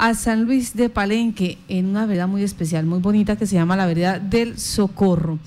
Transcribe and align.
a 0.00 0.14
San 0.14 0.44
Luis 0.44 0.76
de 0.76 0.90
Palenque 0.90 1.58
en 1.68 1.86
una 1.86 2.06
vereda 2.06 2.28
muy 2.28 2.44
especial, 2.44 2.86
muy 2.86 3.00
bonita 3.00 3.34
que 3.34 3.48
se 3.48 3.56
llama 3.56 3.74
la 3.74 3.84
vereda 3.84 4.20
del 4.20 4.56
Socorro. 4.56 5.40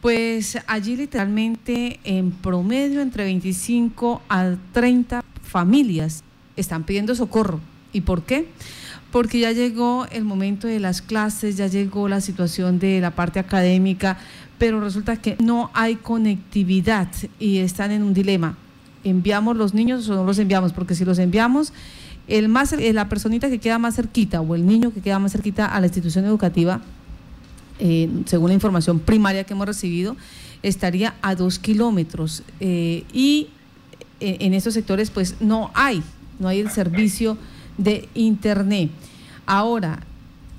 Pues 0.00 0.58
allí 0.66 0.96
literalmente 0.96 2.00
en 2.02 2.32
promedio 2.32 3.00
entre 3.00 3.22
25 3.22 4.22
a 4.28 4.56
30 4.72 5.22
familias 5.44 6.24
están 6.56 6.82
pidiendo 6.82 7.14
socorro. 7.14 7.60
¿Y 7.92 8.00
por 8.00 8.24
qué? 8.24 8.48
Porque 9.12 9.38
ya 9.38 9.52
llegó 9.52 10.08
el 10.10 10.24
momento 10.24 10.66
de 10.66 10.80
las 10.80 11.00
clases, 11.00 11.56
ya 11.56 11.68
llegó 11.68 12.08
la 12.08 12.20
situación 12.20 12.80
de 12.80 13.00
la 13.00 13.12
parte 13.12 13.38
académica, 13.38 14.18
pero 14.58 14.80
resulta 14.80 15.16
que 15.18 15.36
no 15.38 15.70
hay 15.74 15.94
conectividad 15.94 17.06
y 17.38 17.58
están 17.58 17.92
en 17.92 18.02
un 18.02 18.14
dilema. 18.14 18.58
¿Enviamos 19.04 19.56
los 19.56 19.74
niños 19.74 20.08
o 20.08 20.16
no 20.16 20.24
los 20.24 20.40
enviamos? 20.40 20.72
Porque 20.72 20.96
si 20.96 21.04
los 21.04 21.20
enviamos, 21.20 21.72
el 22.32 22.48
más, 22.48 22.72
eh, 22.72 22.92
la 22.94 23.10
personita 23.10 23.50
que 23.50 23.58
queda 23.58 23.78
más 23.78 23.94
cerquita 23.94 24.40
o 24.40 24.54
el 24.54 24.66
niño 24.66 24.90
que 24.90 25.02
queda 25.02 25.18
más 25.18 25.32
cerquita 25.32 25.66
a 25.66 25.78
la 25.80 25.86
institución 25.86 26.24
educativa, 26.24 26.80
eh, 27.78 28.08
según 28.24 28.48
la 28.48 28.54
información 28.54 29.00
primaria 29.00 29.44
que 29.44 29.52
hemos 29.52 29.66
recibido, 29.66 30.16
estaría 30.62 31.14
a 31.20 31.34
dos 31.34 31.58
kilómetros. 31.58 32.42
Eh, 32.60 33.04
y 33.12 33.48
en 34.20 34.54
estos 34.54 34.74
sectores 34.74 35.10
pues 35.10 35.36
no 35.40 35.72
hay, 35.74 36.02
no 36.38 36.48
hay 36.48 36.60
el 36.60 36.70
servicio 36.70 37.36
de 37.76 38.08
Internet. 38.14 38.88
Ahora, 39.44 39.98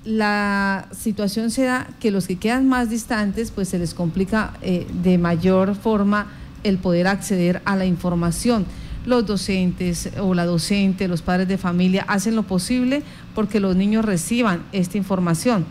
la 0.04 0.90
situación 0.92 1.50
se 1.50 1.64
da 1.64 1.88
que 2.02 2.12
los 2.12 2.28
que 2.28 2.36
quedan 2.36 2.68
más 2.68 2.90
distantes 2.90 3.52
pues 3.52 3.70
se 3.70 3.80
les 3.80 3.94
complica 3.94 4.54
de 4.62 5.18
mayor 5.18 5.76
forma 5.76 6.28
el 6.66 6.78
poder 6.78 7.08
acceder 7.08 7.62
a 7.64 7.78
la 7.78 7.86
información 7.86 8.66
los 9.06 9.26
docentes 9.26 10.10
o 10.20 10.34
la 10.34 10.46
docente, 10.46 11.08
los 11.08 11.22
padres 11.22 11.48
de 11.48 11.58
familia 11.58 12.06
hacen 12.08 12.36
lo 12.36 12.44
posible 12.44 13.04
porque 13.36 13.60
los 13.60 13.76
niños 13.76 14.06
reciban 14.06 14.64
esta 14.72 14.98
información. 14.98 15.66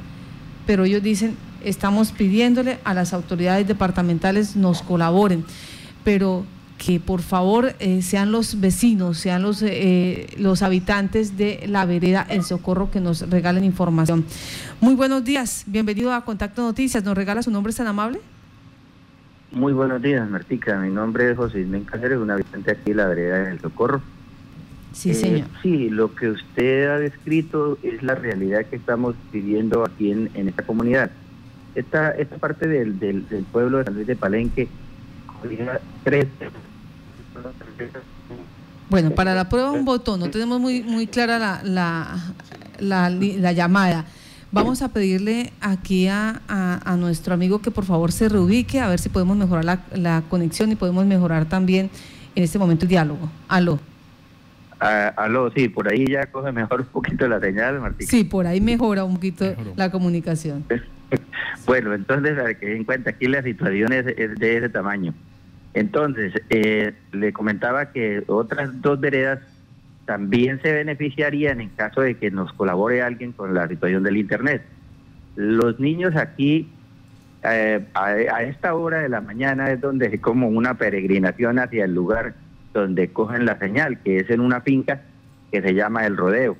Pero 0.66 0.84
ellos 0.84 1.02
dicen, 1.02 1.36
estamos 1.64 2.12
pidiéndole 2.12 2.78
a 2.84 2.94
las 2.94 3.12
autoridades 3.12 3.66
departamentales 3.66 4.56
nos 4.56 4.82
colaboren, 4.82 5.44
pero 6.04 6.44
que 6.78 6.98
por 6.98 7.22
favor 7.22 7.76
eh, 7.78 8.02
sean 8.02 8.32
los 8.32 8.60
vecinos, 8.60 9.18
sean 9.18 9.42
los, 9.42 9.62
eh, 9.62 10.26
los 10.36 10.62
habitantes 10.62 11.36
de 11.36 11.64
la 11.68 11.84
vereda 11.84 12.26
El 12.28 12.42
Socorro 12.42 12.90
que 12.90 13.00
nos 13.00 13.28
regalen 13.30 13.62
información. 13.62 14.24
Muy 14.80 14.94
buenos 14.94 15.22
días, 15.22 15.62
bienvenido 15.66 16.12
a 16.12 16.24
Contacto 16.24 16.62
Noticias. 16.62 17.04
¿Nos 17.04 17.14
regala 17.16 17.42
su 17.42 17.52
nombre, 17.52 17.70
es 17.70 17.76
tan 17.76 17.86
amable? 17.86 18.20
Muy 19.52 19.74
buenos 19.74 20.00
días, 20.00 20.28
Martica. 20.30 20.78
Mi 20.78 20.88
nombre 20.88 21.30
es 21.30 21.36
José 21.36 21.60
Ismael 21.60 21.84
Cáceres, 21.84 22.18
un 22.18 22.30
habitante 22.30 22.70
aquí 22.70 22.90
de 22.90 22.94
la 22.94 23.06
vereda 23.06 23.44
del 23.44 23.60
Socorro. 23.60 24.00
Sí, 24.92 25.10
eh, 25.10 25.14
señor. 25.14 25.48
Sí, 25.62 25.90
lo 25.90 26.14
que 26.14 26.30
usted 26.30 26.88
ha 26.88 26.98
descrito 26.98 27.78
es 27.82 28.02
la 28.02 28.14
realidad 28.14 28.64
que 28.64 28.76
estamos 28.76 29.14
viviendo 29.30 29.84
aquí 29.84 30.10
en, 30.10 30.30
esta 30.48 30.62
comunidad. 30.62 31.10
Esta, 31.74 32.12
esta 32.12 32.36
parte 32.36 32.66
del, 32.66 32.98
del, 32.98 33.24
pueblo 33.52 33.78
de 33.78 33.84
San 33.84 33.94
Luis 33.94 34.06
de 34.06 34.16
Palenque, 34.16 34.68
tres. 36.02 36.26
Bueno, 38.88 39.10
para 39.10 39.34
la 39.34 39.50
prueba 39.50 39.70
un 39.70 39.84
botón, 39.84 40.20
no 40.20 40.30
tenemos 40.30 40.60
muy, 40.60 40.82
muy 40.82 41.06
clara 41.06 41.38
la, 41.38 41.60
la, 41.62 42.20
la, 42.78 43.10
la 43.10 43.52
llamada. 43.52 44.06
Vamos 44.52 44.82
a 44.82 44.88
pedirle 44.90 45.50
aquí 45.62 46.08
a, 46.08 46.42
a, 46.46 46.96
nuestro 46.96 47.32
amigo 47.32 47.62
que 47.62 47.70
por 47.70 47.86
favor 47.86 48.12
se 48.12 48.28
reubique, 48.28 48.80
a 48.80 48.88
ver 48.88 48.98
si 48.98 49.08
podemos 49.08 49.34
mejorar 49.34 49.64
la, 49.64 49.80
la 49.94 50.22
conexión 50.28 50.70
y 50.70 50.76
podemos 50.76 51.06
mejorar 51.06 51.46
también 51.46 51.88
en 52.34 52.44
este 52.44 52.58
momento 52.58 52.84
el 52.84 52.90
diálogo. 52.90 53.30
Aló. 53.48 53.80
Ah, 54.78 55.14
aló, 55.16 55.50
sí, 55.52 55.68
por 55.68 55.88
ahí 55.88 56.04
ya 56.06 56.26
coge 56.26 56.52
mejor 56.52 56.80
un 56.80 56.86
poquito 56.88 57.26
la 57.28 57.40
señal, 57.40 57.80
Martín. 57.80 58.06
Sí, 58.06 58.24
por 58.24 58.46
ahí 58.46 58.60
mejora 58.60 59.04
un 59.04 59.14
poquito 59.14 59.46
la 59.76 59.90
comunicación. 59.90 60.64
bueno, 61.66 61.94
entonces, 61.94 62.38
a 62.38 62.52
que 62.52 62.76
en 62.76 62.84
cuenta, 62.84 63.10
aquí 63.10 63.28
la 63.28 63.42
situación 63.42 63.92
es, 63.92 64.04
de 64.04 64.56
ese 64.56 64.68
tamaño. 64.68 65.14
Entonces, 65.72 66.34
eh, 66.50 66.92
le 67.12 67.32
comentaba 67.32 67.92
que 67.92 68.24
otras 68.26 68.82
dos 68.82 69.00
veredas 69.00 69.38
también 70.12 70.60
se 70.60 70.70
beneficiarían 70.70 71.62
en 71.62 71.70
caso 71.70 72.02
de 72.02 72.18
que 72.18 72.30
nos 72.30 72.52
colabore 72.52 73.00
alguien 73.00 73.32
con 73.32 73.54
la 73.54 73.66
situación 73.66 74.02
del 74.02 74.18
Internet. 74.18 74.62
Los 75.36 75.80
niños 75.80 76.14
aquí, 76.16 76.68
eh, 77.42 77.82
a, 77.94 78.42
esta 78.42 78.74
hora 78.74 78.98
de 78.98 79.08
la 79.08 79.22
mañana 79.22 79.70
es 79.70 79.80
donde 79.80 80.08
es 80.08 80.20
como 80.20 80.48
una 80.48 80.74
peregrinación 80.74 81.58
hacia 81.58 81.86
el 81.86 81.94
lugar 81.94 82.34
donde 82.74 83.08
cogen 83.10 83.46
la 83.46 83.58
señal, 83.58 84.02
que 84.02 84.18
es 84.18 84.28
en 84.28 84.40
una 84.40 84.60
finca 84.60 85.00
que 85.50 85.62
se 85.62 85.72
llama 85.72 86.04
El 86.04 86.18
Rodeo, 86.18 86.58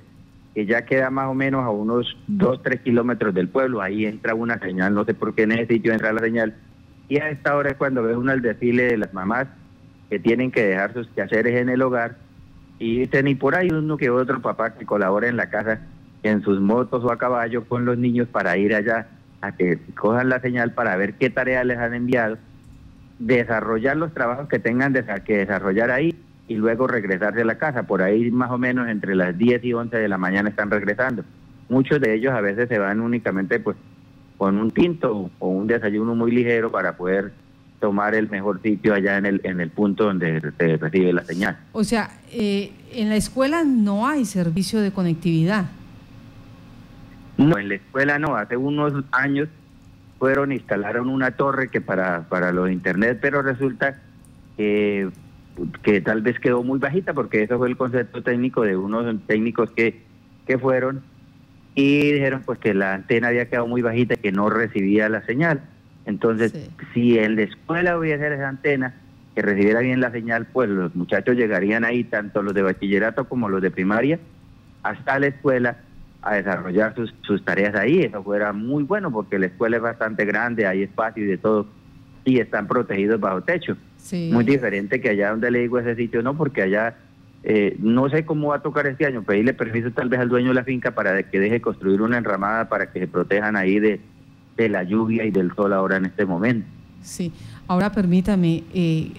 que 0.55 0.65
ya 0.65 0.87
queda 0.87 1.11
más 1.11 1.27
o 1.27 1.35
menos 1.35 1.63
a 1.63 1.69
unos 1.69 2.17
2, 2.29 2.63
3 2.63 2.81
kilómetros 2.81 3.35
del 3.35 3.49
pueblo. 3.49 3.83
Ahí 3.83 4.07
entra 4.07 4.35
una 4.35 4.59
señal, 4.61 4.95
no 4.95 5.05
sé 5.05 5.13
por 5.13 5.35
qué 5.35 5.43
en 5.43 5.53
ese 5.53 5.75
sitio 5.75 5.93
entra 5.93 6.15
la 6.15 6.23
señal. 6.23 6.55
Y 7.11 7.19
a 7.19 7.29
esta 7.29 7.55
hora 7.55 7.73
es 7.73 7.77
cuando 7.77 8.03
ve 8.03 8.17
uno 8.17 8.33
el 8.33 8.41
desfile 8.41 8.85
de 8.85 8.97
las 8.97 9.13
mamás 9.13 9.47
que 10.09 10.19
tienen 10.19 10.51
que 10.51 10.65
dejar 10.65 10.95
sus 10.95 11.07
quehaceres 11.09 11.61
en 11.61 11.69
el 11.69 11.83
hogar 11.83 12.17
y 12.83 13.09
y 13.13 13.35
por 13.37 13.55
ahí 13.55 13.69
uno 13.71 13.97
que 13.97 14.11
otro 14.11 14.43
papá 14.43 14.75
que 14.75 14.85
colabora 14.85 15.29
en 15.29 15.37
la 15.37 15.49
casa 15.49 15.79
en 16.25 16.43
sus 16.43 16.61
motos 16.61 17.05
o 17.05 17.13
a 17.13 17.17
caballo 17.17 17.65
con 17.65 17.85
los 17.85 17.97
niños 17.97 18.27
para 18.27 18.57
ir 18.57 18.75
allá 18.75 19.07
a 19.41 19.53
que 19.53 19.79
cojan 19.95 20.29
la 20.29 20.41
señal 20.41 20.73
para 20.73 20.97
ver 20.97 21.15
qué 21.15 21.31
tarea 21.31 21.63
les 21.63 21.79
han 21.79 21.95
enviado, 21.95 22.39
desarrollar 23.21 23.97
los 23.97 24.13
trabajos 24.13 24.49
que 24.49 24.59
tengan 24.59 24.95
que 25.25 25.39
desarrollar 25.39 25.93
ahí 25.93 26.17
y 26.49 26.57
luego 26.57 26.89
regresarse 26.89 27.43
a 27.43 27.45
la 27.45 27.57
casa. 27.57 27.85
Por 27.85 28.03
ahí 28.03 28.31
más 28.33 28.51
o 28.51 28.59
menos 28.59 28.89
entre 28.89 29.15
las 29.15 29.39
10 29.39 29.65
y 29.65 29.73
11 29.73 29.97
de 29.97 30.09
la 30.09 30.19
mañana 30.19 30.49
están 30.49 30.71
regresando. 30.71 31.25
Muchos 31.69 32.01
de 32.01 32.15
ellos 32.15 32.33
a 32.33 32.41
veces 32.41 32.69
se 32.69 32.79
van 32.79 33.01
únicamente 33.01 33.61
pues 33.61 33.77
con 34.39 34.59
un 34.59 34.73
tinto 34.73 35.31
o 35.39 35.49
un 35.49 35.69
desayuno 35.69 36.17
muy 36.17 36.33
ligero 36.33 36.73
para 36.73 36.97
poder 36.97 37.33
tomar 37.83 38.15
el 38.15 38.31
mejor 38.31 38.63
sitio 38.63 38.95
allá 38.95 39.19
en 39.19 39.27
el, 39.27 39.41
en 39.43 39.61
el 39.61 39.69
punto 39.69 40.05
donde 40.05 40.41
se 40.57 40.77
recibe 40.77 41.13
la 41.13 41.25
señal. 41.25 41.59
O 41.73 41.83
sea, 41.83 42.11
eh, 42.31 42.71
en 42.93 43.09
la 43.09 43.17
escuela 43.17 43.65
no 43.65 44.07
hay 44.07 44.25
servicio 44.25 44.81
de 44.81 44.93
conectividad. 44.93 45.67
No, 47.37 47.59
en 47.59 47.69
la 47.69 47.75
escuela 47.75 48.21
no. 48.21 48.37
Hace 48.37 48.57
unos 48.57 49.05
años 49.11 49.49
fueron, 50.21 50.53
instalaron 50.53 51.09
una 51.09 51.33
torre 51.33 51.71
que 51.71 51.81
para, 51.81 52.29
para 52.29 52.53
los 52.53 52.71
internet, 52.71 53.19
pero 53.21 53.43
resulta 53.43 54.01
que, 54.57 55.11
que 55.83 56.01
tal 56.01 56.23
vez 56.23 56.39
quedó 56.39 56.63
muy 56.63 56.79
bajita 56.79 57.15
porque 57.15 57.43
eso 57.43 57.59
fue 57.59 57.69
el 57.69 57.77
concepto 57.77 58.23
técnico 58.23 58.63
de 58.63 58.77
unos 58.77 59.17
técnicos 59.27 59.73
que, 59.73 60.03
que 60.47 60.57
fueron 60.57 61.03
y 61.75 62.13
dijeron 62.13 62.43
pues 62.47 62.61
que 62.61 62.75
la 62.75 62.95
antena 62.95 63.29
había 63.29 63.49
quedado 63.49 63.67
muy 63.67 63.83
bajita 63.83 64.15
y 64.15 64.19
que 64.19 64.31
no 64.31 64.51
recibía 64.51 65.09
la 65.09 65.27
señal. 65.27 65.63
Entonces, 66.05 66.53
si 66.93 67.19
en 67.19 67.37
la 67.37 67.43
escuela 67.43 67.99
hubiese 67.99 68.35
esa 68.35 68.49
antena 68.49 68.95
que 69.35 69.43
recibiera 69.43 69.81
bien 69.81 70.01
la 70.01 70.11
señal, 70.11 70.47
pues 70.47 70.69
los 70.69 70.95
muchachos 70.95 71.37
llegarían 71.37 71.85
ahí, 71.85 72.05
tanto 72.05 72.43
los 72.43 72.55
de 72.55 72.63
bachillerato 72.63 73.29
como 73.29 73.49
los 73.49 73.63
de 73.63 73.71
primaria, 73.71 74.19
hasta 74.83 75.19
la 75.19 75.29
escuela 75.29 75.77
a 76.21 76.35
desarrollar 76.35 76.95
sus, 76.95 77.15
sus 77.23 77.45
tareas 77.45 77.75
ahí. 77.75 78.01
Eso 78.01 78.23
fuera 78.23 78.53
muy 78.53 78.85
bueno 78.85 79.11
porque 79.11 79.39
la 79.39 79.47
escuela 79.47 79.77
es 79.77 79.83
bastante 79.83 80.25
grande, 80.25 80.67
hay 80.67 80.83
espacio 80.83 81.25
y 81.25 81.27
de 81.27 81.39
todo, 81.39 81.67
y 82.25 82.41
están 82.41 82.67
protegidos 82.67 83.21
bajo 83.21 83.43
techo. 83.43 83.77
Muy 84.33 84.45
diferente 84.45 85.01
que 85.01 85.11
allá 85.11 85.31
donde 85.31 85.51
le 85.51 85.61
digo 85.61 85.79
ese 85.79 85.95
sitio, 85.95 86.23
no, 86.23 86.37
porque 86.37 86.63
allá 86.63 86.97
eh, 87.45 87.77
no 87.79 88.09
sé 88.09 88.25
cómo 88.25 88.49
va 88.49 88.57
a 88.57 88.63
tocar 88.63 88.87
este 88.87 89.07
año, 89.07 89.23
pedirle 89.23 89.55
permiso 89.55 89.91
tal 89.93 90.09
vez 90.09 90.21
al 90.21 90.29
dueño 90.29 90.49
de 90.49 90.55
la 90.55 90.65
finca 90.65 90.91
para 90.93 91.23
que 91.23 91.41
deje 91.41 91.61
construir 91.61 92.03
una 92.03 92.19
enramada 92.19 92.69
para 92.69 92.93
que 92.93 93.01
se 93.01 93.09
protejan 93.09 93.57
ahí 93.57 93.79
de, 93.79 94.01
de 94.57 94.69
la 94.69 94.83
lluvia 94.83 95.25
y 95.25 95.31
del 95.31 95.55
sol 95.55 95.73
ahora 95.73 95.97
en 95.97 96.07
este 96.07 96.25
momento. 96.25 96.67
Sí, 97.03 97.33
ahora 97.67 97.91
permítame, 97.91 98.65
eh, 98.73 99.11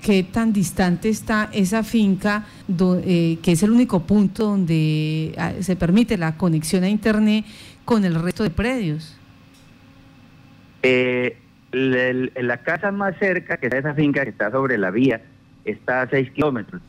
¿qué 0.00 0.22
tan 0.22 0.52
distante 0.52 1.08
está 1.08 1.50
esa 1.52 1.82
finca 1.82 2.46
eh, 2.68 3.38
que 3.42 3.52
es 3.52 3.62
el 3.62 3.70
único 3.70 4.00
punto 4.00 4.44
donde 4.44 5.34
ah, 5.38 5.52
se 5.60 5.76
permite 5.76 6.16
la 6.16 6.36
conexión 6.36 6.84
a 6.84 6.88
Internet 6.88 7.44
con 7.84 8.04
el 8.04 8.14
resto 8.14 8.42
de 8.42 8.50
predios? 8.50 9.16
Eh, 10.82 11.36
la, 11.72 12.58
casa 12.58 12.92
más 12.92 13.16
cerca, 13.18 13.56
que 13.56 13.66
es 13.66 13.74
esa 13.74 13.94
finca 13.94 14.22
que 14.22 14.30
está 14.30 14.50
sobre 14.50 14.78
la 14.78 14.90
vía, 14.90 15.22
está 15.64 16.02
a 16.02 16.08
6 16.08 16.30
kilómetros. 16.30 16.80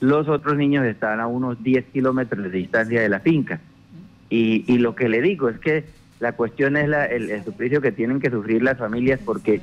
Los 0.00 0.28
otros 0.28 0.56
niños 0.56 0.84
están 0.84 1.20
a 1.20 1.28
unos 1.28 1.62
10 1.62 1.84
kilómetros 1.92 2.44
de 2.44 2.50
distancia 2.50 3.00
de 3.00 3.08
la 3.08 3.20
finca. 3.20 3.60
Y, 4.28 4.64
y 4.66 4.78
lo 4.78 4.94
que 4.94 5.08
le 5.08 5.20
digo 5.20 5.48
es 5.48 5.58
que 5.58 5.84
la 6.22 6.32
cuestión 6.32 6.76
es 6.76 6.88
la, 6.88 7.04
el, 7.06 7.42
suplicio 7.42 7.80
que 7.80 7.90
tienen 7.90 8.20
que 8.20 8.30
sufrir 8.30 8.62
las 8.62 8.78
familias 8.78 9.18
porque 9.24 9.60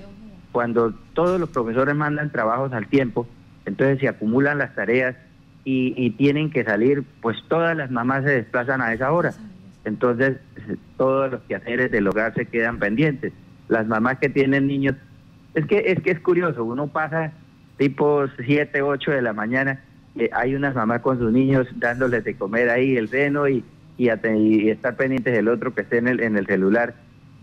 cuando 0.51 0.94
todos 1.13 1.39
los 1.39 1.50
profesores 1.50 1.95
mandan 1.95 2.33
trabajos 2.33 2.73
al 2.73 2.85
tiempo, 2.88 3.25
entonces 3.65 3.97
se 4.00 4.09
acumulan 4.09 4.57
las 4.57 4.75
tareas 4.75 5.15
y, 5.63 6.09
tienen 6.17 6.50
que 6.50 6.65
salir, 6.65 7.06
pues 7.21 7.38
todas 7.47 7.77
las 7.77 7.91
mamás 7.91 8.25
se 8.25 8.31
desplazan 8.31 8.81
a 8.81 8.91
esa 8.91 9.09
hora. 9.13 9.33
Entonces 9.85 10.38
todos 10.97 11.31
los 11.31 11.41
quehaceres 11.44 11.91
del 11.91 12.07
hogar 12.07 12.33
se 12.33 12.45
quedan 12.45 12.77
pendientes. 12.77 13.31
Las 13.69 13.88
mamás 13.88 14.17
que 14.17 14.27
tienen 14.27 14.67
niños, 14.67 14.95
es 15.53 15.65
que 15.65 15.91
es 15.91 16.01
que 16.01 16.11
es 16.11 16.19
curioso, 16.19 16.65
uno 16.65 16.88
pasa 16.88 17.31
tipo 17.77 18.25
7, 18.44 18.81
8 18.81 19.11
de 19.11 19.21
la 19.21 19.31
mañana, 19.31 19.79
hay 20.33 20.56
unas 20.56 20.75
mamás 20.75 21.00
con 21.00 21.19
sus 21.19 21.31
niños 21.31 21.67
dándoles 21.77 22.25
de 22.25 22.35
comer 22.35 22.69
ahí 22.69 22.97
el 22.97 23.07
seno 23.07 23.47
y 23.47 23.63
y, 24.00 24.69
estar 24.69 24.96
pendientes 24.96 25.34
del 25.34 25.50
otro 25.50 25.75
que 25.75 25.81
esté 25.81 25.98
en 25.98 26.07
el, 26.07 26.22
en 26.22 26.38
el 26.38 26.46
celular. 26.48 26.96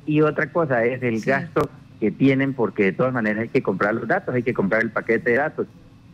Y 0.07 0.23
otra 0.23 0.51
cosa 0.51 0.85
es 0.85 1.03
el 1.03 1.21
gasto 1.21 1.69
que 2.01 2.11
tienen 2.11 2.55
porque 2.55 2.85
de 2.85 2.93
todas 2.93 3.13
maneras 3.13 3.43
hay 3.43 3.49
que 3.49 3.63
comprar 3.63 3.95
los 3.95 4.09
datos, 4.09 4.35
hay 4.35 4.43
que 4.43 4.55
comprar 4.55 4.83
el 4.83 4.91
paquete 4.91 5.31
de 5.31 5.37
datos. 5.37 5.67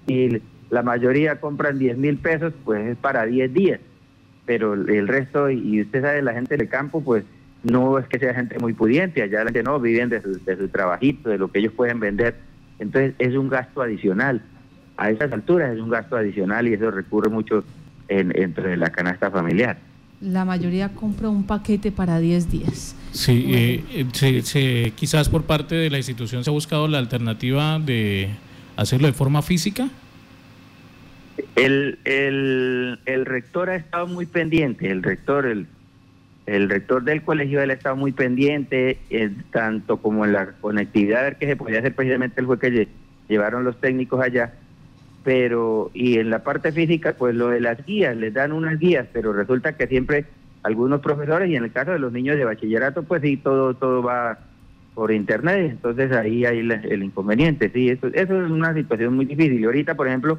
Y 0.06 0.43
la 0.71 0.83
mayoría 0.83 1.41
compran 1.41 1.79
10 1.79 1.97
mil 1.97 2.19
pesos, 2.19 2.53
pues 2.65 2.87
es 2.87 2.97
para 2.97 3.25
10 3.25 3.55
días. 3.55 3.81
Pero 4.44 4.75
el 4.75 5.06
resto, 5.06 5.49
y 5.50 5.83
usted 5.83 6.03
sabe, 6.03 6.23
la 6.23 6.33
gente 6.33 6.56
del 6.56 6.69
campo, 6.69 7.03
pues 7.03 7.25
no 7.62 7.99
es 7.99 8.09
que 8.09 8.19
sea 8.19 8.35
gente 8.35 8.59
muy 8.59 8.73
pudiente, 8.73 9.23
allá 9.23 9.38
la 9.38 9.45
gente 9.45 9.62
no, 9.62 9.79
viven 9.79 10.09
de 10.09 10.21
su, 10.21 10.45
de 10.45 10.56
su 10.56 10.69
trabajito, 10.69 11.31
de 11.31 11.38
lo 11.38 11.53
que 11.53 11.61
ellos 11.61 11.73
pueden 11.73 12.00
vender. 12.00 12.35
Entonces 12.81 13.15
es 13.19 13.37
un 13.37 13.49
gasto 13.49 13.83
adicional. 13.83 14.43
A 14.97 15.11
esas 15.11 15.33
alturas 15.33 15.73
es 15.73 15.81
un 15.81 15.91
gasto 15.91 16.17
adicional 16.17 16.67
y 16.67 16.75
eso 16.75 16.91
recurre 16.91 17.31
mucho 17.31 17.65
en, 18.09 18.37
entre 18.37 18.77
la 18.77 18.91
canasta 18.91 19.31
familiar. 19.31 19.79
La 20.23 20.45
mayoría 20.45 20.91
compra 20.91 21.29
un 21.29 21.45
paquete 21.45 21.91
para 21.91 22.21
10 22.21 22.51
días. 22.51 22.95
Sí, 23.11 23.45
eh, 23.49 24.07
eh, 24.23 24.93
quizás 24.95 25.29
por 25.29 25.43
parte 25.43 25.75
de 25.75 25.91
la 25.91 25.99
institución 25.99 26.45
se 26.45 26.51
ha 26.51 26.53
buscado 26.53 26.87
la 26.87 26.99
alternativa 26.99 27.81
de 27.81 28.31
hacerlo 28.77 29.09
de 29.09 29.13
forma 29.13 29.43
física. 29.43 29.91
El, 31.57 31.99
el, 32.05 33.01
el 33.05 33.27
rector 33.27 33.71
ha 33.71 33.75
estado 33.75 34.07
muy 34.07 34.27
pendiente, 34.27 34.91
el 34.91 35.03
rector, 35.03 35.45
el, 35.45 35.67
el 36.47 36.71
rector 36.71 37.03
del 37.03 37.23
colegio 37.23 37.61
él 37.61 37.71
ha 37.71 37.75
estado 37.75 37.97
muy 37.97 38.13
pendiente, 38.13 38.99
eh, 39.11 39.31
tanto 39.51 39.97
como 39.97 40.25
en 40.25 40.33
la 40.33 40.53
conectividad 40.61 41.37
que 41.37 41.47
se 41.47 41.57
podía 41.57 41.81
hacer 41.81 41.95
precisamente 41.95 42.41
el 42.41 42.47
fue 42.47 42.61
que 42.61 42.89
llevaron 43.29 43.65
los 43.65 43.81
técnicos 43.81 44.23
allá, 44.23 44.55
pero 45.25 45.91
y 45.95 46.19
en 46.19 46.31
la 46.31 46.43
parte 46.43 46.73
física, 46.73 47.15
pues 47.19 47.35
lo 47.35 47.49
de 47.49 47.61
las 47.61 47.85
guías, 47.85 48.17
les 48.17 48.35
dan 48.35 48.53
unas 48.53 48.79
guías, 48.79 49.07
pero 49.13 49.33
resulta 49.33 49.77
que 49.77 49.87
siempre 49.87 50.27
algunos 50.63 51.01
profesores, 51.01 51.51
y 51.51 51.57
en 51.57 51.65
el 51.65 51.73
caso 51.73 51.91
de 51.93 51.99
los 51.99 52.13
niños 52.13 52.37
de 52.37 52.45
bachillerato, 52.45 53.03
pues 53.03 53.23
sí, 53.23 53.37
todo, 53.37 53.75
todo 53.75 54.03
va 54.03 54.39
por 54.95 55.11
internet, 55.11 55.71
entonces 55.71 56.13
ahí 56.13 56.45
hay 56.45 56.59
el 56.59 57.03
inconveniente, 57.03 57.71
sí, 57.71 57.89
eso, 57.89 58.09
eso 58.09 58.45
es 58.45 58.51
una 58.51 58.75
situación 58.75 59.15
muy 59.17 59.25
difícil. 59.25 59.61
Y 59.61 59.65
ahorita, 59.65 59.95
por 59.95 60.07
ejemplo, 60.07 60.39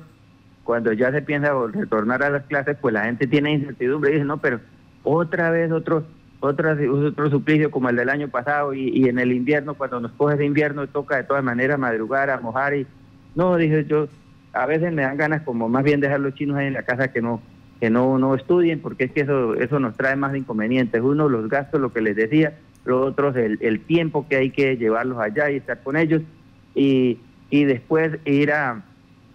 cuando 0.64 0.94
ya 0.94 1.12
se 1.12 1.22
piensa 1.22 1.54
retornar 1.74 2.24
a 2.24 2.30
las 2.30 2.44
clases, 2.44 2.78
pues 2.80 2.94
la 2.94 3.06
gente 3.06 3.28
tiene 3.28 3.54
incertidumbre 3.54 4.12
y 4.12 4.14
dice, 4.14 4.26
no, 4.26 4.38
pero 4.38 4.60
otra 5.04 5.50
vez 5.50 5.72
otro, 5.72 6.06
otra, 6.40 6.78
otro 6.90 7.30
suplicio 7.30 7.72
como 7.72 7.90
el 7.90 7.96
del 7.96 8.10
año 8.10 8.30
pasado 8.30 8.74
y, 8.74 9.08
en 9.10 9.20
el 9.20 9.34
invierno, 9.34 9.74
cuando 9.74 10.00
nos 10.00 10.12
coge 10.14 10.38
de 10.38 10.46
invierno, 10.46 10.88
toca 10.88 11.18
de 11.18 11.24
todas 11.24 11.44
maneras 11.44 11.80
madrugar, 11.80 12.30
a 12.30 12.40
mojar 12.40 12.76
y 12.76 12.88
no, 13.36 13.58
dije 13.58 13.86
yo, 13.86 14.08
a 14.54 14.66
veces 14.66 14.94
me 14.94 15.02
dan 15.02 15.18
ganas 15.18 15.42
como 15.42 15.68
más 15.68 15.84
bien 15.84 16.00
dejar 16.00 16.20
los 16.20 16.34
chinos 16.36 16.58
ahí 16.58 16.68
en 16.68 16.74
la 16.74 16.84
casa 16.84 17.10
que 17.10 17.22
no 17.22 17.42
que 17.80 17.90
no, 17.90 18.18
no 18.18 18.34
estudien, 18.34 18.80
porque 18.80 19.04
es 19.04 19.12
que 19.12 19.22
eso, 19.22 19.56
eso 19.56 19.78
nos 19.78 19.98
trae 19.98 20.16
más 20.16 20.34
inconvenientes. 20.38 21.02
Uno, 21.02 21.28
los 21.28 21.50
gastos, 21.50 21.82
lo 21.82 21.92
que 21.92 22.00
les 22.00 22.16
decía, 22.16 22.58
los 22.86 23.06
otros, 23.08 23.36
el, 23.36 23.58
el 23.62 23.82
tiempo 23.82 24.26
que 24.30 24.38
hay 24.38 24.52
que 24.52 24.78
llevarlos 24.78 25.20
allá 25.20 25.52
y 25.52 25.58
estar 25.58 25.84
con 25.84 25.98
ellos, 25.98 26.22
y, 26.76 27.20
y 27.50 27.66
después 27.66 28.20
ir 28.24 28.54
a, 28.54 28.84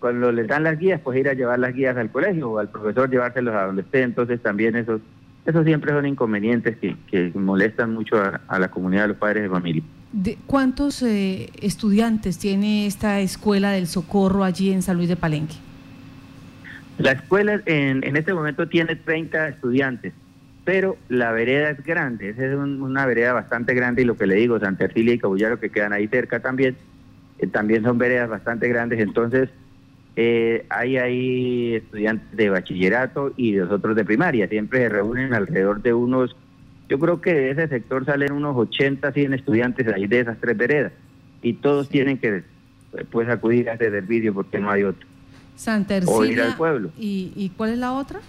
cuando 0.01 0.33
les 0.33 0.49
dan 0.49 0.63
las 0.63 0.79
guías, 0.79 0.99
pues 1.03 1.19
ir 1.19 1.29
a 1.29 1.35
llevar 1.35 1.59
las 1.59 1.75
guías 1.75 1.95
al 1.99 2.11
colegio 2.11 2.53
o 2.53 2.59
al 2.59 2.71
profesor 2.71 3.11
llevárselos 3.11 3.55
a 3.55 3.67
donde 3.67 3.83
esté, 3.83 4.01
entonces 4.01 4.41
también 4.41 4.77
eso 4.77 4.99
esos 5.45 5.65
siempre 5.65 5.93
son 5.93 6.05
inconvenientes 6.05 6.77
que, 6.77 7.33
molestan 7.35 7.95
mucho 7.95 8.17
a, 8.17 8.59
la 8.59 8.69
comunidad 8.71 9.03
de 9.03 9.09
los 9.09 9.17
padres 9.17 9.43
de 9.45 9.49
familia. 9.49 9.83
¿De 10.13 10.39
¿Cuántos 10.47 11.03
eh, 11.03 11.51
estudiantes 11.61 12.39
tiene 12.39 12.87
esta 12.87 13.21
escuela 13.21 13.73
del 13.73 13.87
socorro 13.87 14.45
allí 14.45 14.73
en 14.73 14.83
San 14.83 14.97
Luis 14.97 15.09
de 15.09 15.17
Palenque? 15.17 15.57
La 16.99 17.13
escuela 17.13 17.61
en, 17.67 18.03
en 18.03 18.17
este 18.17 18.35
momento 18.35 18.69
tiene 18.69 18.97
30 18.97 19.49
estudiantes, 19.49 20.13
pero 20.65 20.97
la 21.09 21.31
vereda 21.33 21.71
es 21.71 21.85
grande, 21.85 22.31
es 22.31 22.39
una 22.39 23.07
vereda 23.07 23.33
bastante 23.33 23.75
grande 23.75 24.03
y 24.03 24.05
lo 24.05 24.17
que 24.17 24.27
le 24.27 24.35
digo, 24.35 24.59
Santa 24.59 24.85
Ercilia 24.85 25.15
y 25.15 25.19
Cabullaro 25.19 25.61
que 25.61 25.71
quedan 25.71 25.93
ahí 25.93 26.09
cerca 26.09 26.41
también, 26.41 26.77
eh, 27.39 27.47
también 27.47 27.85
son 27.85 27.99
veredas 27.99 28.29
bastante 28.29 28.69
grandes, 28.69 28.99
entonces 29.01 29.51
eh, 30.21 30.67
hay 30.69 30.97
ahí 30.97 31.75
estudiantes 31.77 32.37
de 32.37 32.51
bachillerato 32.51 33.33
y 33.37 33.53
los 33.53 33.71
otros 33.71 33.95
de 33.95 34.05
primaria. 34.05 34.49
Siempre 34.49 34.81
se 34.81 34.89
reúnen 34.89 35.33
alrededor 35.33 35.81
de 35.81 35.95
unos, 35.95 36.35
yo 36.89 36.99
creo 36.99 37.21
que 37.21 37.35
de 37.35 37.51
ese 37.51 37.69
sector 37.69 38.05
salen 38.05 38.33
unos 38.33 38.57
80, 38.57 39.13
100 39.13 39.35
estudiantes 39.35 39.87
ahí 39.89 40.07
de 40.07 40.21
esas 40.21 40.39
tres 40.39 40.57
veredas. 40.57 40.93
Y 41.43 41.55
todos 41.55 41.89
tienen 41.89 42.19
que 42.19 42.43
pues 43.11 43.29
acudir 43.29 43.69
a 43.69 43.75
ese 43.75 43.91
servicio 43.91 44.33
porque 44.33 44.59
no 44.59 44.71
hay 44.71 44.85
otro. 44.85 45.07
Santa 45.57 45.97
Ercilia. 45.97 46.19
O 46.19 46.25
ir 46.25 46.41
al 46.41 46.57
pueblo. 46.57 46.91
¿Y, 46.99 47.33
¿Y 47.37 47.51
cuál 47.51 47.71
es 47.71 47.79
la 47.79 47.93
otra? 47.93 48.21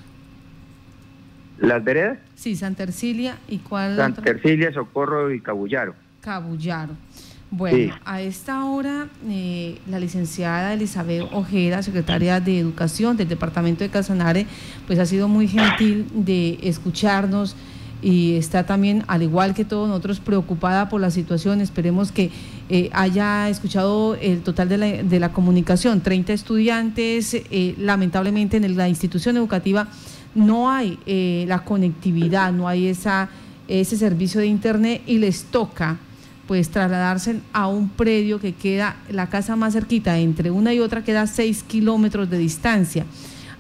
¿Las 1.60 1.84
veredas? 1.84 2.20
Sí, 2.36 2.56
Santa 2.56 2.84
Ercilia. 2.84 3.38
¿Y 3.48 3.60
cuál? 3.60 3.96
Santa 3.96 4.22
Ercilia, 4.30 4.74
Socorro 4.74 5.32
y 5.32 5.40
Cabullaro. 5.40 5.96
Cabullaro. 6.22 6.94
Bueno, 7.52 7.96
a 8.06 8.22
esta 8.22 8.64
hora 8.66 9.08
eh, 9.28 9.80
la 9.90 10.00
licenciada 10.00 10.74
Elizabeth 10.74 11.24
Ojeda, 11.32 11.82
secretaria 11.82 12.40
de 12.40 12.60
Educación 12.60 13.18
del 13.18 13.28
Departamento 13.28 13.84
de 13.84 13.90
Casanare, 13.90 14.46
pues 14.86 15.00
ha 15.00 15.06
sido 15.08 15.28
muy 15.28 15.48
gentil 15.48 16.06
de 16.14 16.60
escucharnos 16.62 17.56
y 18.02 18.36
está 18.36 18.66
también, 18.66 19.04
al 19.08 19.24
igual 19.24 19.54
que 19.54 19.66
todos 19.66 19.88
nosotros, 19.88 20.20
preocupada 20.20 20.90
por 20.90 21.02
la 21.02 21.12
situación. 21.12 21.62
Esperemos 21.62 22.12
que 22.12 22.32
eh, 22.70 22.90
haya 22.94 23.50
escuchado 23.50 24.16
el 24.16 24.42
total 24.42 24.70
de 24.70 24.78
la, 24.78 24.86
de 25.04 25.20
la 25.20 25.32
comunicación. 25.32 26.02
30 26.02 26.34
estudiantes, 26.34 27.34
eh, 27.34 27.76
lamentablemente 27.78 28.58
en 28.58 28.78
la 28.78 28.88
institución 28.90 29.38
educativa 29.38 29.88
no 30.36 30.70
hay 30.70 31.00
la 31.48 31.64
conectividad, 31.64 32.54
no 32.54 32.68
hay 32.68 32.88
esa, 32.88 33.30
ese 33.68 33.98
servicio 33.98 34.40
de 34.40 34.46
Internet 34.48 35.02
y 35.08 35.18
les 35.18 35.46
toca 35.46 35.98
pues 36.50 36.70
trasladarse 36.70 37.42
a 37.54 37.68
un 37.68 37.90
predio 37.90 38.40
que 38.40 38.54
queda, 38.54 38.96
la 39.12 39.30
casa 39.30 39.56
más 39.56 39.74
cerquita, 39.74 40.18
entre 40.18 40.50
una 40.50 40.74
y 40.74 40.80
otra 40.80 41.04
queda 41.04 41.28
seis 41.28 41.62
kilómetros 41.62 42.28
de 42.28 42.40
distancia. 42.40 43.06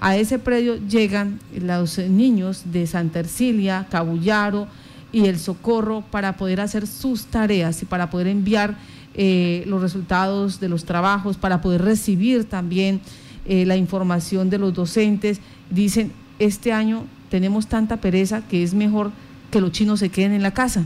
A 0.02 0.16
ese 0.16 0.40
predio 0.40 0.78
llegan 0.88 1.40
los 1.54 1.98
niños 1.98 2.64
de 2.72 2.88
Santa 2.88 3.20
Ercilia, 3.20 3.88
Cabullaro 3.90 4.68
y 5.12 5.26
El 5.26 5.40
Socorro 5.40 6.04
para 6.10 6.38
poder 6.38 6.62
hacer 6.62 6.88
sus 6.88 7.26
tareas 7.26 7.82
y 7.82 7.86
para 7.86 8.10
poder 8.10 8.28
enviar 8.28 8.76
eh, 9.16 9.64
los 9.66 9.82
resultados 9.82 10.60
de 10.60 10.70
los 10.70 10.86
trabajos, 10.86 11.38
para 11.38 11.62
poder 11.62 11.82
recibir 11.82 12.46
también 12.46 13.02
eh, 13.46 13.66
la 13.66 13.76
información 13.76 14.50
de 14.50 14.60
los 14.60 14.74
docentes. 14.74 15.42
Dicen, 15.70 16.12
este 16.38 16.72
año 16.72 17.04
tenemos 17.30 17.68
tanta 17.68 17.98
pereza 17.98 18.44
que 18.48 18.64
es 18.64 18.74
mejor 18.74 19.12
que 19.52 19.60
los 19.60 19.72
chinos 19.72 20.00
se 20.00 20.10
queden 20.10 20.32
en 20.34 20.44
la 20.44 20.52
casa. 20.52 20.86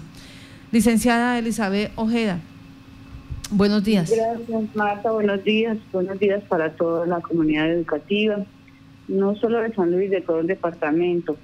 Licenciada 0.72 1.38
Elizabeth 1.38 1.92
Ojeda, 1.96 2.40
buenos 3.52 3.84
días. 3.84 4.10
Gracias, 4.10 4.76
Marta. 4.76 5.12
Buenos 5.12 5.44
días. 5.44 5.78
Buenos 5.92 6.18
días 6.18 6.44
para 6.46 6.72
toda 6.72 7.06
la 7.06 7.22
comunidad 7.22 7.70
educativa, 7.70 8.38
no 9.08 9.36
solo 9.36 9.62
de 9.62 9.74
San 9.74 9.92
Luis, 9.92 10.10
de 10.10 10.22
todo 10.22 10.40
el 10.40 10.48
departamento. 10.48 11.38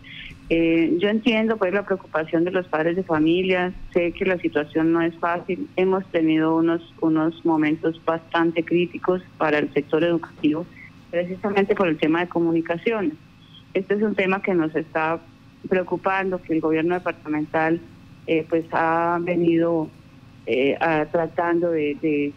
Eh, 0.50 0.96
yo 0.98 1.10
entiendo 1.10 1.58
pues 1.58 1.74
la 1.74 1.86
preocupación 1.86 2.44
de 2.44 2.52
los 2.52 2.68
padres 2.68 2.96
de 2.96 3.04
familia, 3.04 3.72
sé 3.94 4.12
que 4.14 4.26
la 4.26 4.38
situación 4.40 4.92
no 4.92 5.02
es 5.02 5.14
fácil, 5.16 5.68
hemos 5.76 6.04
tenido 6.12 6.56
unos, 6.56 6.82
unos 7.02 7.46
momentos 7.46 8.02
bastante 8.04 8.64
críticos 8.64 9.22
para 9.38 9.60
el 9.60 9.72
sector 9.74 10.04
educativo, 10.04 10.66
precisamente 11.12 11.76
por 11.76 11.88
el 11.88 11.98
tema 11.98 12.22
de 12.22 12.30
comunicaciones. 12.30 13.14
Este 13.76 13.94
es 13.94 14.02
un 14.02 14.16
tema 14.16 14.42
que 14.42 14.56
nos 14.56 14.76
está 14.76 15.20
preocupando, 15.68 16.42
que 16.42 16.54
el 16.54 16.62
gobierno 16.62 16.96
departamental 16.96 17.80
eh, 18.26 18.46
pues 18.50 18.66
ha 18.72 19.20
venido 19.22 19.90
eh, 20.48 20.78
tratando 21.12 21.70
de, 21.70 22.34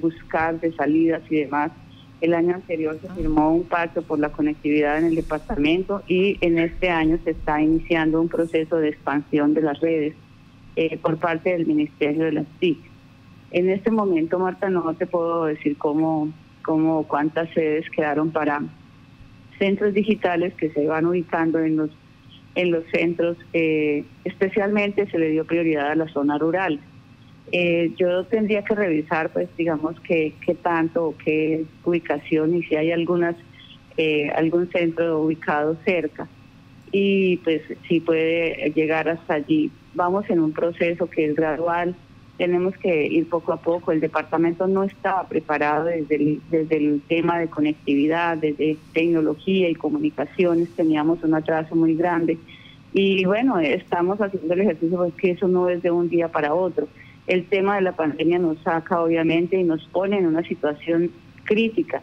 buscar 0.00 0.60
de 0.60 0.72
salidas 0.72 1.22
y 1.30 1.40
demás. 1.40 1.72
El 2.20 2.32
año 2.32 2.54
anterior 2.54 2.98
se 3.00 3.08
firmó 3.10 3.54
un 3.54 3.64
pacto 3.64 4.02
por 4.02 4.18
la 4.18 4.30
conectividad 4.30 4.98
en 4.98 5.04
el 5.04 5.14
departamento 5.14 6.02
y 6.08 6.38
en 6.40 6.58
este 6.58 6.88
año 6.88 7.18
se 7.24 7.32
está 7.32 7.60
iniciando 7.60 8.20
un 8.20 8.28
proceso 8.28 8.76
de 8.76 8.88
expansión 8.88 9.52
de 9.52 9.62
las 9.62 9.80
redes 9.80 10.14
eh, 10.76 10.98
por 10.98 11.18
parte 11.18 11.50
del 11.50 11.66
Ministerio 11.66 12.24
de 12.24 12.32
las 12.32 12.46
TIC. 12.58 12.78
En 13.50 13.68
este 13.68 13.90
momento, 13.90 14.38
Marta, 14.38 14.70
no 14.70 14.94
te 14.94 15.06
puedo 15.06 15.44
decir 15.44 15.76
cómo, 15.76 16.32
cómo 16.62 17.06
cuántas 17.06 17.50
sedes 17.50 17.88
quedaron 17.90 18.30
para 18.30 18.62
centros 19.58 19.94
digitales 19.94 20.54
que 20.54 20.70
se 20.70 20.86
van 20.86 21.06
ubicando 21.06 21.58
en 21.58 21.76
los 21.76 21.90
en 22.56 22.70
los 22.70 22.84
centros, 22.90 23.36
eh, 23.52 24.04
especialmente 24.24 25.06
se 25.10 25.18
le 25.18 25.28
dio 25.28 25.44
prioridad 25.44 25.90
a 25.90 25.94
la 25.94 26.08
zona 26.08 26.38
rural. 26.38 26.80
Eh, 27.52 27.92
yo 27.96 28.24
tendría 28.24 28.62
que 28.62 28.74
revisar, 28.74 29.30
pues, 29.32 29.48
digamos, 29.56 29.98
qué, 30.00 30.34
qué 30.44 30.54
tanto 30.54 31.14
qué 31.24 31.64
ubicación 31.84 32.56
y 32.56 32.62
si 32.64 32.76
hay 32.76 32.90
algunas 32.90 33.36
eh, 33.96 34.30
algún 34.34 34.70
centro 34.70 35.22
ubicado 35.22 35.76
cerca. 35.84 36.28
Y 36.92 37.38
pues 37.38 37.62
si 37.88 38.00
puede 38.00 38.70
llegar 38.74 39.08
hasta 39.08 39.34
allí. 39.34 39.70
Vamos 39.94 40.28
en 40.28 40.40
un 40.40 40.52
proceso 40.52 41.08
que 41.08 41.24
es 41.24 41.34
gradual, 41.34 41.94
tenemos 42.36 42.76
que 42.76 43.06
ir 43.06 43.28
poco 43.28 43.52
a 43.52 43.56
poco. 43.62 43.92
El 43.92 44.00
departamento 44.00 44.66
no 44.66 44.84
estaba 44.84 45.26
preparado 45.26 45.86
desde 45.86 46.16
el, 46.16 46.40
desde 46.50 46.76
el 46.76 47.00
tema 47.08 47.38
de 47.38 47.48
conectividad, 47.48 48.36
desde 48.36 48.76
tecnología 48.92 49.68
y 49.70 49.74
comunicaciones, 49.74 50.68
teníamos 50.76 51.22
un 51.22 51.34
atraso 51.34 51.74
muy 51.74 51.94
grande 51.94 52.38
Y 52.92 53.24
bueno, 53.24 53.58
estamos 53.58 54.20
haciendo 54.20 54.52
el 54.52 54.60
ejercicio 54.60 54.98
porque 54.98 55.30
eso 55.30 55.48
no 55.48 55.70
es 55.70 55.82
de 55.82 55.90
un 55.90 56.08
día 56.10 56.28
para 56.28 56.54
otro. 56.54 56.86
El 57.26 57.46
tema 57.46 57.76
de 57.76 57.82
la 57.82 57.92
pandemia 57.92 58.38
nos 58.38 58.58
saca 58.60 59.02
obviamente 59.02 59.58
y 59.58 59.64
nos 59.64 59.84
pone 59.88 60.18
en 60.18 60.26
una 60.26 60.42
situación 60.42 61.10
crítica. 61.44 62.02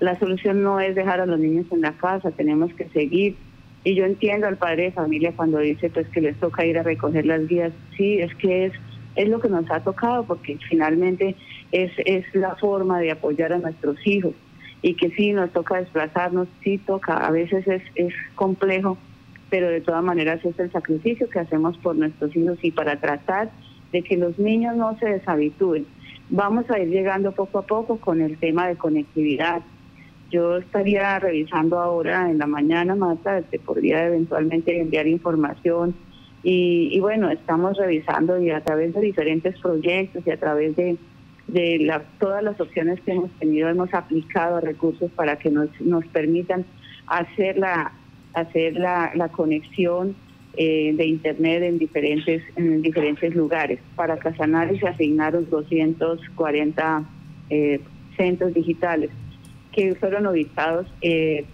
La 0.00 0.18
solución 0.18 0.62
no 0.62 0.80
es 0.80 0.94
dejar 0.94 1.20
a 1.20 1.26
los 1.26 1.38
niños 1.38 1.66
en 1.70 1.80
la 1.80 1.92
casa, 1.92 2.30
tenemos 2.32 2.72
que 2.74 2.88
seguir. 2.88 3.36
Y 3.84 3.94
yo 3.94 4.04
entiendo 4.04 4.46
al 4.46 4.56
padre 4.56 4.84
de 4.84 4.92
familia 4.92 5.32
cuando 5.36 5.58
dice 5.58 5.90
pues 5.90 6.08
que 6.08 6.20
les 6.20 6.36
toca 6.40 6.64
ir 6.64 6.78
a 6.78 6.82
recoger 6.82 7.26
las 7.26 7.46
guías. 7.46 7.72
Sí, 7.96 8.18
es 8.18 8.34
que 8.34 8.66
es, 8.66 8.72
es 9.14 9.28
lo 9.28 9.40
que 9.40 9.48
nos 9.48 9.70
ha 9.70 9.80
tocado 9.80 10.24
porque 10.24 10.58
finalmente 10.68 11.36
es, 11.70 11.92
es 12.04 12.24
la 12.34 12.56
forma 12.56 12.98
de 12.98 13.12
apoyar 13.12 13.52
a 13.52 13.58
nuestros 13.58 14.04
hijos. 14.06 14.34
Y 14.82 14.94
que 14.94 15.10
sí, 15.10 15.32
nos 15.32 15.50
toca 15.50 15.76
desplazarnos, 15.76 16.48
sí 16.62 16.78
toca, 16.78 17.14
a 17.14 17.30
veces 17.30 17.66
es, 17.68 17.82
es 17.94 18.12
complejo, 18.34 18.98
pero 19.50 19.68
de 19.68 19.80
todas 19.80 20.02
maneras 20.02 20.44
es 20.44 20.58
el 20.58 20.70
sacrificio 20.72 21.28
que 21.30 21.38
hacemos 21.38 21.78
por 21.78 21.94
nuestros 21.96 22.34
hijos 22.36 22.58
y 22.62 22.70
para 22.70 23.00
tratar 23.00 23.50
de 23.94 24.02
que 24.02 24.16
los 24.16 24.36
niños 24.40 24.74
no 24.74 24.98
se 24.98 25.06
deshabitúen. 25.06 25.86
Vamos 26.28 26.68
a 26.68 26.80
ir 26.80 26.88
llegando 26.88 27.30
poco 27.30 27.60
a 27.60 27.62
poco 27.62 27.98
con 27.98 28.20
el 28.20 28.36
tema 28.38 28.66
de 28.66 28.74
conectividad. 28.74 29.62
Yo 30.32 30.56
estaría 30.56 31.16
revisando 31.20 31.78
ahora 31.78 32.28
en 32.28 32.38
la 32.38 32.48
mañana, 32.48 32.96
Marta, 32.96 33.40
te 33.42 33.60
podría 33.60 34.04
eventualmente 34.04 34.80
enviar 34.80 35.06
información. 35.06 35.94
Y, 36.42 36.98
bueno, 36.98 37.30
estamos 37.30 37.76
revisando 37.78 38.38
y 38.42 38.50
a 38.50 38.64
través 38.64 38.92
de 38.94 39.00
diferentes 39.00 39.56
proyectos 39.60 40.26
y 40.26 40.30
a 40.30 40.40
través 40.40 40.74
de, 40.74 40.96
de 41.46 42.00
todas 42.18 42.42
las 42.42 42.60
opciones 42.60 43.00
que 43.02 43.12
hemos 43.12 43.30
tenido, 43.38 43.68
hemos 43.68 43.94
aplicado 43.94 44.60
recursos 44.60 45.08
para 45.12 45.36
que 45.36 45.50
nos, 45.50 45.68
nos 45.80 46.04
permitan 46.06 46.64
hacer 47.06 47.58
la, 47.58 47.92
hacer 48.34 48.74
la, 48.74 49.12
la 49.14 49.28
conexión 49.28 50.16
eh, 50.56 50.92
de 50.94 51.06
Internet 51.06 51.62
en 51.62 51.78
diferentes, 51.78 52.42
en 52.56 52.82
diferentes 52.82 53.34
lugares. 53.34 53.80
Para 53.96 54.16
Casanare 54.16 54.78
se 54.78 54.86
asignaron 54.86 55.48
240 55.50 57.04
eh, 57.50 57.80
centros 58.16 58.54
digitales 58.54 59.10
que 59.72 59.94
fueron 59.96 60.26
ubicados 60.26 60.86
eh, 61.02 61.44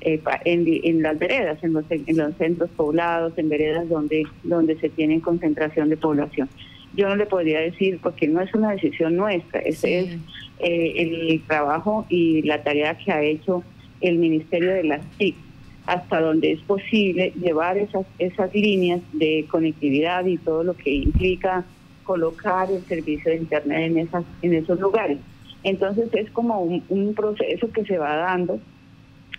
en, 0.00 0.64
en, 0.66 1.02
las 1.02 1.18
veredas, 1.18 1.62
en 1.64 1.72
los, 1.72 1.84
en 1.90 2.16
los 2.16 2.34
centros 2.36 2.68
poblados, 2.76 3.32
en 3.38 3.48
veredas 3.48 3.88
donde, 3.88 4.24
donde 4.42 4.78
se 4.78 4.90
tiene 4.90 5.20
concentración 5.20 5.88
de 5.88 5.96
población. 5.96 6.48
Yo 6.94 7.08
no 7.08 7.16
le 7.16 7.26
podría 7.26 7.60
decir, 7.60 7.98
porque 8.02 8.28
no 8.28 8.40
es 8.40 8.54
una 8.54 8.72
decisión 8.72 9.16
nuestra, 9.16 9.60
ese 9.60 10.00
es 10.00 10.18
el 10.58 11.42
trabajo 11.46 12.06
y 12.08 12.42
la 12.42 12.62
tarea 12.62 12.96
que 12.98 13.12
ha 13.12 13.22
hecho 13.22 13.64
el 14.00 14.18
Ministerio 14.18 14.72
de 14.72 14.84
las 14.84 15.04
TIC 15.18 15.45
hasta 15.86 16.20
donde 16.20 16.52
es 16.52 16.60
posible 16.60 17.32
llevar 17.40 17.78
esas, 17.78 18.06
esas 18.18 18.52
líneas 18.52 19.00
de 19.12 19.46
conectividad 19.48 20.26
y 20.26 20.36
todo 20.36 20.64
lo 20.64 20.74
que 20.74 20.92
implica 20.92 21.64
colocar 22.02 22.70
el 22.70 22.82
servicio 22.82 23.30
de 23.30 23.38
Internet 23.38 23.90
en, 23.90 23.98
esas, 23.98 24.24
en 24.42 24.54
esos 24.54 24.80
lugares. 24.80 25.18
Entonces 25.62 26.08
es 26.12 26.30
como 26.30 26.60
un, 26.60 27.14
proceso 27.14 27.70
que 27.72 27.84
se 27.84 27.98
va 27.98 28.16
dando. 28.16 28.60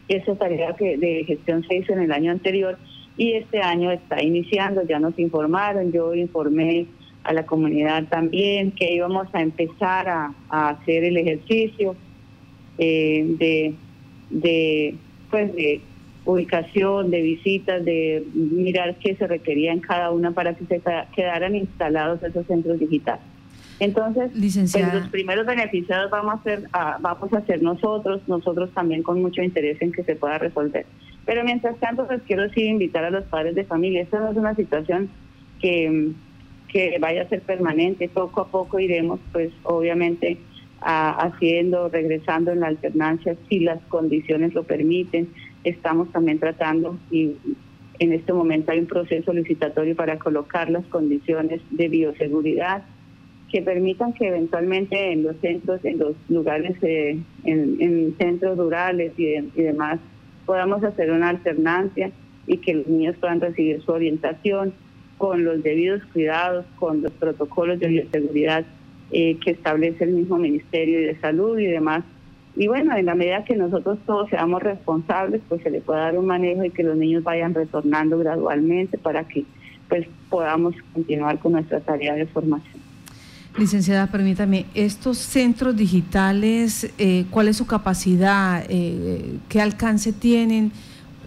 Esa 0.07 0.35
tarea 0.35 0.73
que 0.73 0.97
de 0.97 1.25
gestión 1.25 1.65
se 1.67 1.77
hizo 1.77 1.93
en 1.93 1.99
el 1.99 2.11
año 2.13 2.31
anterior 2.31 2.77
y 3.17 3.33
este 3.33 3.61
año 3.61 3.91
está 3.91 4.21
iniciando, 4.21 4.83
ya 4.83 4.99
nos 4.99 5.17
informaron, 5.19 5.91
yo 5.91 6.13
informé 6.13 6.85
a 7.23 7.33
la 7.33 7.45
comunidad 7.45 8.05
también 8.05 8.71
que 8.71 8.93
íbamos 8.93 9.27
a 9.33 9.41
empezar 9.41 10.07
a, 10.07 10.33
hacer 10.49 11.03
el 11.03 11.17
ejercicio 11.17 11.95
eh, 12.77 13.25
de, 13.37 13.73
de, 14.29 14.95
pues 15.29 15.53
de 15.53 15.81
ubicación, 16.27 17.09
de 17.09 17.21
visitas, 17.21 17.83
de 17.85 18.23
mirar 18.33 18.95
qué 18.95 19.15
se 19.15 19.27
requería 19.27 19.71
en 19.71 19.79
cada 19.79 20.11
una 20.11 20.31
para 20.31 20.53
que 20.53 20.65
se 20.65 20.81
quedaran 21.15 21.55
instalados 21.55 22.21
esos 22.21 22.45
centros 22.45 22.77
digitales. 22.79 23.23
Entonces, 23.79 24.31
pues, 24.33 24.93
los 24.93 25.07
primeros 25.09 25.45
beneficiados 25.45 26.11
vamos 26.11 26.39
a 26.39 26.43
ser 26.43 26.63
vamos 26.99 27.31
a 27.31 27.45
ser 27.45 27.61
nosotros, 27.61 28.21
nosotros 28.27 28.71
también 28.73 29.03
con 29.03 29.21
mucho 29.21 29.41
interés 29.41 29.81
en 29.81 29.91
que 29.91 30.03
se 30.03 30.15
pueda 30.15 30.37
resolver. 30.37 30.85
Pero 31.25 31.43
mientras 31.43 31.77
tanto, 31.79 32.05
pues 32.07 32.21
quiero 32.27 32.49
sí 32.49 32.63
invitar 32.63 33.05
a 33.05 33.09
los 33.09 33.23
padres 33.25 33.55
de 33.55 33.63
familia. 33.63 34.01
Esta 34.01 34.19
no 34.19 34.31
es 34.31 34.37
una 34.37 34.55
situación 34.55 35.09
que, 35.61 36.11
que 36.67 36.97
vaya 36.99 37.21
a 37.21 37.29
ser 37.29 37.41
permanente. 37.41 38.09
Poco 38.09 38.41
a 38.41 38.47
poco 38.47 38.79
iremos, 38.79 39.19
pues 39.31 39.51
obviamente, 39.63 40.37
haciendo, 40.81 41.89
regresando 41.89 42.51
en 42.51 42.61
la 42.61 42.67
alternancia 42.67 43.35
si 43.47 43.59
las 43.59 43.81
condiciones 43.85 44.53
lo 44.53 44.63
permiten 44.63 45.29
estamos 45.69 46.11
también 46.11 46.39
tratando 46.39 46.97
y 47.11 47.33
en 47.99 48.13
este 48.13 48.33
momento 48.33 48.71
hay 48.71 48.79
un 48.79 48.87
proceso 48.87 49.33
licitatorio 49.33 49.95
para 49.95 50.19
colocar 50.19 50.69
las 50.69 50.85
condiciones 50.85 51.61
de 51.71 51.87
bioseguridad 51.89 52.83
que 53.51 53.61
permitan 53.61 54.13
que 54.13 54.27
eventualmente 54.27 55.11
en 55.11 55.23
los 55.23 55.35
centros, 55.37 55.83
en 55.85 55.99
los 55.99 56.15
lugares, 56.29 56.75
eh, 56.81 57.17
en, 57.45 58.15
centros 58.17 58.57
rurales 58.57 59.13
y, 59.17 59.39
demás, 59.55 59.99
podamos 60.45 60.83
hacer 60.83 61.11
una 61.11 61.29
alternancia 61.29 62.11
y 62.45 62.57
que 62.57 62.75
los 62.75 62.87
niños 62.87 63.15
puedan 63.19 63.39
recibir 63.39 63.81
su 63.81 63.91
orientación 63.91 64.73
con 65.17 65.45
los 65.45 65.63
debidos 65.63 66.03
cuidados, 66.13 66.65
con 66.77 67.01
los 67.01 67.11
protocolos 67.13 67.79
de 67.79 67.87
bioseguridad 67.87 68.65
eh, 69.11 69.37
que 69.43 69.51
establece 69.51 70.03
el 70.03 70.11
mismo 70.11 70.37
Ministerio 70.37 70.99
de 70.99 71.17
Salud 71.19 71.57
y 71.57 71.67
demás 71.67 72.03
y 72.57 72.67
bueno, 72.67 72.95
en 72.95 73.05
la 73.05 73.13
medida 73.13 73.45
que 73.45 73.55
nosotros 73.55 73.99
todos 74.07 74.29
seamos 74.29 74.63
responsables, 74.63 75.41
pues 75.47 75.61
se 75.61 75.69
le 75.69 75.79
pueda 75.79 76.01
dar 76.01 76.17
un 76.17 76.25
manejo 76.25 76.63
y 76.63 76.71
que 76.71 76.81
los 76.81 76.97
niños 76.97 77.23
vayan 77.23 77.53
retornando 77.53 78.17
gradualmente 78.17 78.97
para 78.97 79.27
que 79.27 79.45
pues 79.87 80.07
podamos 80.29 80.73
continuar 80.91 81.37
con 81.37 81.51
nuestra 81.51 81.79
tarea 81.79 82.15
de 82.15 82.25
formación. 82.25 82.81
Licenciada, 83.57 84.07
permítame, 84.07 84.65
estos 84.73 85.19
centros 85.19 85.75
digitales, 85.75 86.91
eh, 86.97 87.25
¿cuál 87.29 87.47
es 87.47 87.57
su 87.57 87.67
capacidad? 87.67 88.65
Eh, 88.69 89.37
¿Qué 89.47 89.61
alcance 89.61 90.11
tienen? 90.11 90.71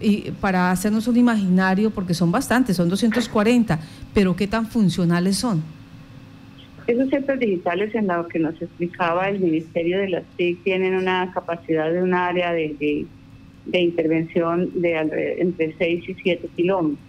Y 0.01 0.31
para 0.31 0.71
hacernos 0.71 1.07
un 1.07 1.15
imaginario, 1.15 1.91
porque 1.91 2.13
son 2.13 2.31
bastantes, 2.31 2.75
son 2.75 2.89
240, 2.89 3.79
pero 4.13 4.35
¿qué 4.35 4.47
tan 4.47 4.67
funcionales 4.67 5.37
son? 5.37 5.63
Esos 6.87 7.09
centros 7.09 7.39
digitales 7.39 7.93
en 7.95 8.07
lo 8.07 8.27
que 8.27 8.39
nos 8.39 8.59
explicaba 8.61 9.29
el 9.29 9.39
Ministerio 9.39 9.99
de 9.99 10.09
las 10.09 10.23
TIC 10.35 10.63
tienen 10.63 10.95
una 10.95 11.31
capacidad 11.33 11.91
de 11.91 12.01
un 12.01 12.13
área 12.13 12.51
de, 12.53 13.05
de, 13.65 13.79
intervención 13.79 14.81
de 14.81 14.97
entre 15.39 15.75
6 15.77 16.09
y 16.09 16.13
7 16.15 16.49
kilómetros, 16.55 16.99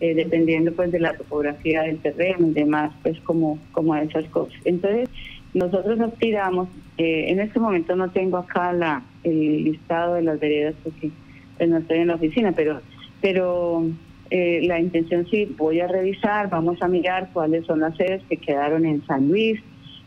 eh, 0.00 0.14
dependiendo 0.14 0.72
pues 0.72 0.92
de 0.92 1.00
la 1.00 1.14
topografía 1.14 1.82
del 1.82 1.98
terreno 1.98 2.48
y 2.48 2.52
demás, 2.52 2.92
pues 3.02 3.18
como, 3.20 3.58
como 3.72 3.96
esas 3.96 4.26
cosas. 4.26 4.60
Entonces, 4.64 5.08
nosotros 5.54 5.98
aspiramos, 6.00 6.68
eh, 6.98 7.26
en 7.28 7.40
este 7.40 7.58
momento 7.58 7.96
no 7.96 8.10
tengo 8.10 8.36
acá 8.36 8.72
la, 8.72 9.02
el 9.24 9.64
listado 9.64 10.14
de 10.14 10.22
las 10.22 10.38
veredas 10.38 10.74
porque 10.84 11.10
pues, 11.56 11.68
no 11.68 11.78
estoy 11.78 11.98
en 11.98 12.08
la 12.08 12.14
oficina, 12.14 12.52
pero, 12.52 12.80
pero 13.20 13.84
eh, 14.30 14.60
la 14.62 14.78
intención 14.78 15.26
sí, 15.28 15.54
voy 15.58 15.80
a 15.80 15.88
revisar, 15.88 16.48
vamos 16.48 16.80
a 16.82 16.88
mirar 16.88 17.30
cuáles 17.32 17.66
son 17.66 17.80
las 17.80 17.96
sedes 17.96 18.22
que 18.28 18.36
quedaron 18.36 18.86
en 18.86 19.04
San 19.06 19.28
Luis. 19.28 19.60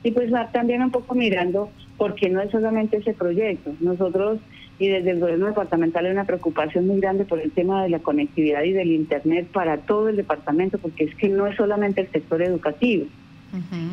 Y 0.03 0.11
pues 0.11 0.31
también 0.51 0.81
un 0.81 0.91
poco 0.91 1.15
mirando 1.15 1.69
porque 1.97 2.29
no 2.29 2.41
es 2.41 2.51
solamente 2.51 2.97
ese 2.97 3.13
proyecto. 3.13 3.73
Nosotros 3.79 4.39
y 4.79 4.87
desde 4.87 5.11
el 5.11 5.19
gobierno 5.19 5.47
departamental 5.47 6.05
hay 6.05 6.11
una 6.11 6.25
preocupación 6.25 6.87
muy 6.87 6.99
grande 6.99 7.25
por 7.25 7.39
el 7.39 7.51
tema 7.51 7.83
de 7.83 7.89
la 7.89 7.99
conectividad 7.99 8.63
y 8.63 8.71
del 8.71 8.91
Internet 8.91 9.47
para 9.51 9.77
todo 9.77 10.09
el 10.09 10.15
departamento, 10.15 10.77
porque 10.77 11.05
es 11.05 11.15
que 11.15 11.29
no 11.29 11.47
es 11.47 11.55
solamente 11.55 12.01
el 12.01 12.11
sector 12.11 12.41
educativo, 12.41 13.05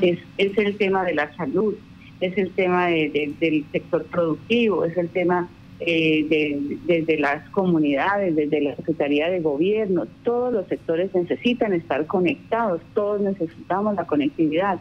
es, 0.01 0.19
es 0.39 0.57
el 0.57 0.77
tema 0.79 1.05
de 1.05 1.15
la 1.15 1.35
salud, 1.37 1.75
es 2.21 2.37
el 2.39 2.51
tema 2.53 2.87
del 2.87 3.65
sector 3.71 4.05
productivo, 4.07 4.85
es 4.85 4.97
el 4.97 5.11
tema 5.11 5.49
eh, 5.81 6.59
desde 6.87 7.19
las 7.19 7.49
comunidades, 7.51 8.37
desde 8.37 8.61
la 8.61 8.77
Secretaría 8.77 9.31
de 9.31 9.41
Gobierno, 9.41 10.07
todos 10.23 10.53
los 10.53 10.67
sectores 10.69 11.15
necesitan 11.15 11.73
estar 11.73 12.07
conectados, 12.07 12.83
todos 12.95 13.21
necesitamos 13.21 13.95
la 13.95 14.07
conectividad. 14.07 14.79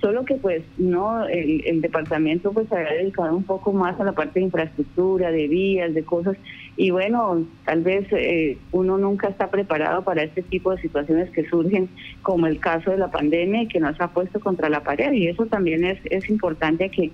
Solo 0.00 0.24
que 0.24 0.36
pues 0.36 0.62
no, 0.76 1.26
el, 1.26 1.80
departamento 1.80 2.52
pues 2.52 2.68
se 2.68 2.76
ha 2.76 2.92
dedicado 2.92 3.36
un 3.36 3.42
poco 3.42 3.72
más 3.72 3.98
a 3.98 4.04
la 4.04 4.12
parte 4.12 4.38
de 4.38 4.44
infraestructura, 4.44 5.32
de 5.32 5.48
vías, 5.48 5.92
de 5.92 6.04
cosas, 6.04 6.36
y 6.76 6.90
bueno, 6.90 7.44
tal 7.64 7.82
vez 7.82 8.06
eh, 8.12 8.58
uno 8.70 8.96
nunca 8.96 9.26
está 9.26 9.50
preparado 9.50 10.02
para 10.04 10.22
este 10.22 10.42
tipo 10.42 10.70
de 10.70 10.80
situaciones 10.80 11.30
que 11.30 11.48
surgen, 11.48 11.88
como 12.22 12.46
el 12.46 12.60
caso 12.60 12.92
de 12.92 12.98
la 12.98 13.10
pandemia 13.10 13.62
y 13.62 13.66
que 13.66 13.80
nos 13.80 14.00
ha 14.00 14.12
puesto 14.12 14.38
contra 14.38 14.68
la 14.68 14.84
pared, 14.84 15.10
y 15.12 15.26
eso 15.26 15.46
también 15.46 15.84
es, 15.84 15.98
es 16.04 16.30
importante 16.30 16.90
que 16.90 17.10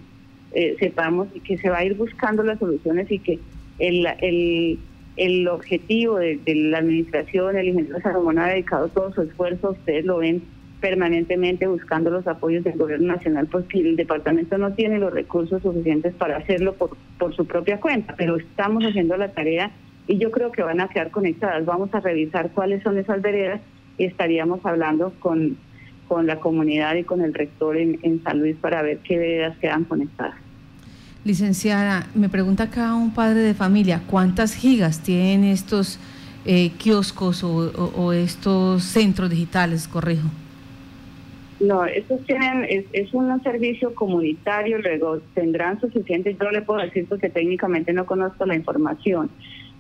eh, 0.55 0.77
sepamos 0.79 1.29
que 1.45 1.59
se 1.59 1.69
va 1.69 1.79
a 1.79 1.85
ir 1.85 1.95
buscando 1.95 2.43
las 2.43 2.59
soluciones 2.59 3.11
y 3.11 3.19
que 3.19 3.41
el, 3.81 4.07
el, 4.21 4.79
el 5.17 5.49
objetivo 5.49 6.19
de, 6.19 6.41
la 6.47 6.79
administración, 6.79 7.57
el 7.57 7.69
ingeniero 7.69 8.01
Salomón 8.01 8.39
ha 8.39 8.49
dedicado 8.49 8.89
todo 8.89 9.13
su 9.13 9.23
esfuerzo, 9.23 9.73
ustedes 9.73 10.05
lo 10.05 10.19
ven 10.19 10.43
permanentemente 10.81 11.67
buscando 11.67 12.11
los 12.11 12.27
apoyos 12.27 12.63
del 12.63 12.77
gobierno 12.77 13.15
nacional 13.15 13.49
porque 13.51 13.81
el 13.81 13.97
departamento 13.97 14.59
no 14.59 14.75
tiene 14.75 14.99
los 14.99 15.13
recursos 15.13 15.63
suficientes 15.63 16.15
para 16.15 16.37
hacerlo 16.37 16.75
por, 16.75 16.97
por 17.19 17.35
su 17.35 17.47
propia 17.47 17.81
cuenta, 17.81 18.15
pero 18.17 18.37
estamos 18.37 18.85
haciendo 18.85 19.17
la 19.17 19.33
tarea 19.33 19.73
y 20.07 20.19
yo 20.19 20.31
creo 20.31 20.53
que 20.53 20.63
van 20.63 20.81
a 20.81 20.89
quedar 20.89 21.11
conectadas. 21.11 21.65
Vamos 21.65 21.93
a 21.95 22.01
revisar 22.01 22.51
cuáles 22.51 22.83
son 22.83 22.99
esas 22.99 23.23
veredas 23.23 23.61
y 23.97 24.05
estaríamos 24.05 24.65
hablando 24.65 25.13
con, 25.21 25.57
con 26.07 26.27
la 26.27 26.39
comunidad 26.39 26.95
y 26.97 27.05
con 27.05 27.23
el 27.23 27.33
rector 27.33 27.77
en, 27.77 27.99
en 28.03 28.23
San 28.23 28.41
Luis 28.41 28.57
para 28.57 28.83
ver 28.83 28.99
qué 28.99 29.19
veredas 29.19 29.57
quedan 29.59 29.85
conectadas. 29.85 30.44
Licenciada, 31.25 32.07
me 32.15 32.29
pregunta 32.29 32.65
acá 32.65 32.95
un 32.95 33.15
padre 33.15 33.41
de 33.41 33.55
familia, 33.55 34.03
¿cuántas 34.07 34.55
gigas 34.55 35.03
tienen 35.03 35.45
estos 35.45 35.99
eh, 36.45 36.71
kioscos 36.77 37.43
o, 37.43 38.13
estos 38.13 38.85
centros 38.85 39.31
digitales, 39.31 39.89
corrijo? 39.89 40.29
No, 41.61 41.87
estos 41.87 42.23
tienen, 42.27 42.67
es, 42.69 42.85
es, 42.93 43.15
un 43.15 43.43
servicio 43.43 43.95
comunitario, 43.95 44.79
luego 44.83 45.21
tendrán 45.33 45.81
suficiente, 45.81 46.37
yo 46.39 46.51
le 46.51 46.61
puedo 46.61 46.83
decir 46.83 47.07
porque 47.09 47.31
técnicamente 47.31 47.95
no 47.95 48.05
conozco 48.05 48.45
la 48.45 48.55
información, 48.55 49.31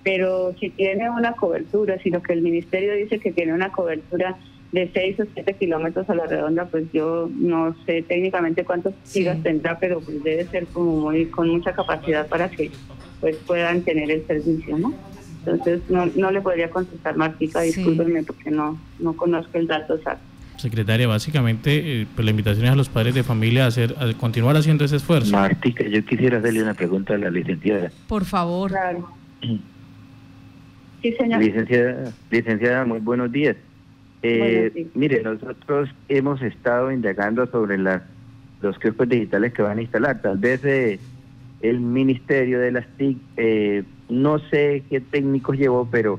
pero 0.02 0.54
si 0.58 0.70
tiene 0.70 1.10
una 1.10 1.32
cobertura, 1.32 1.98
si 1.98 2.08
lo 2.08 2.22
que 2.22 2.32
el 2.32 2.40
ministerio 2.40 2.94
dice 2.94 3.18
que 3.18 3.32
tiene 3.32 3.52
una 3.52 3.70
cobertura 3.70 4.38
de 4.74 4.90
6 4.92 5.20
o 5.20 5.24
7 5.32 5.54
kilómetros 5.54 6.10
a 6.10 6.16
la 6.16 6.26
redonda, 6.26 6.64
pues 6.66 6.84
yo 6.92 7.30
no 7.32 7.76
sé 7.86 8.02
técnicamente 8.02 8.64
cuántos 8.64 8.92
gigas 9.06 9.40
tendrá, 9.44 9.78
pero 9.78 10.00
pues 10.00 10.22
debe 10.24 10.44
ser 10.46 10.66
como 10.66 10.96
muy 10.96 11.26
con 11.26 11.48
mucha 11.48 11.72
capacidad 11.72 12.26
para 12.26 12.50
que 12.50 12.72
pues 13.20 13.36
puedan 13.46 13.82
tener 13.82 14.10
el 14.10 14.26
servicio, 14.26 14.76
¿no? 14.76 14.92
Entonces 15.38 15.80
no, 15.88 16.06
no 16.16 16.32
le 16.32 16.40
podría 16.40 16.70
contestar 16.70 17.16
Martica, 17.16 17.60
discúlpenme 17.60 18.24
porque 18.24 18.50
no, 18.50 18.76
no 18.98 19.12
conozco 19.16 19.58
el 19.58 19.68
dato 19.68 19.94
exacto. 19.94 20.24
Secretaria, 20.56 21.06
básicamente 21.06 22.00
eh, 22.02 22.06
pues 22.12 22.24
la 22.24 22.32
invitación 22.32 22.66
es 22.66 22.72
a 22.72 22.76
los 22.76 22.88
padres 22.88 23.14
de 23.14 23.22
familia 23.22 23.66
a, 23.66 23.68
hacer, 23.68 23.94
a 23.96 24.12
continuar 24.14 24.56
haciendo 24.56 24.84
ese 24.84 24.96
esfuerzo. 24.96 25.30
Martica, 25.30 25.84
yo 25.84 26.04
quisiera 26.04 26.38
hacerle 26.38 26.64
una 26.64 26.74
pregunta 26.74 27.14
a 27.14 27.18
la 27.18 27.30
licenciada. 27.30 27.92
Por 28.08 28.24
favor. 28.24 28.72
Claro. 28.72 29.08
Sí, 31.02 31.12
señor. 31.18 31.38
Licenciada, 31.38 32.14
licenciada, 32.30 32.86
muy 32.86 32.98
buenos 32.98 33.30
días. 33.30 33.56
Eh, 34.26 34.88
mire, 34.94 35.22
nosotros 35.22 35.90
hemos 36.08 36.40
estado 36.40 36.90
indagando 36.90 37.46
sobre 37.46 37.76
las, 37.76 38.00
los 38.62 38.78
kioscos 38.78 39.06
digitales 39.06 39.52
que 39.52 39.60
van 39.60 39.76
a 39.76 39.82
instalar. 39.82 40.22
Tal 40.22 40.38
vez 40.38 40.64
eh, 40.64 40.98
el 41.60 41.80
Ministerio 41.80 42.58
de 42.58 42.72
las 42.72 42.86
TIC, 42.96 43.18
eh, 43.36 43.84
no 44.08 44.38
sé 44.38 44.82
qué 44.88 45.02
técnicos 45.02 45.58
llevó, 45.58 45.86
pero 45.90 46.18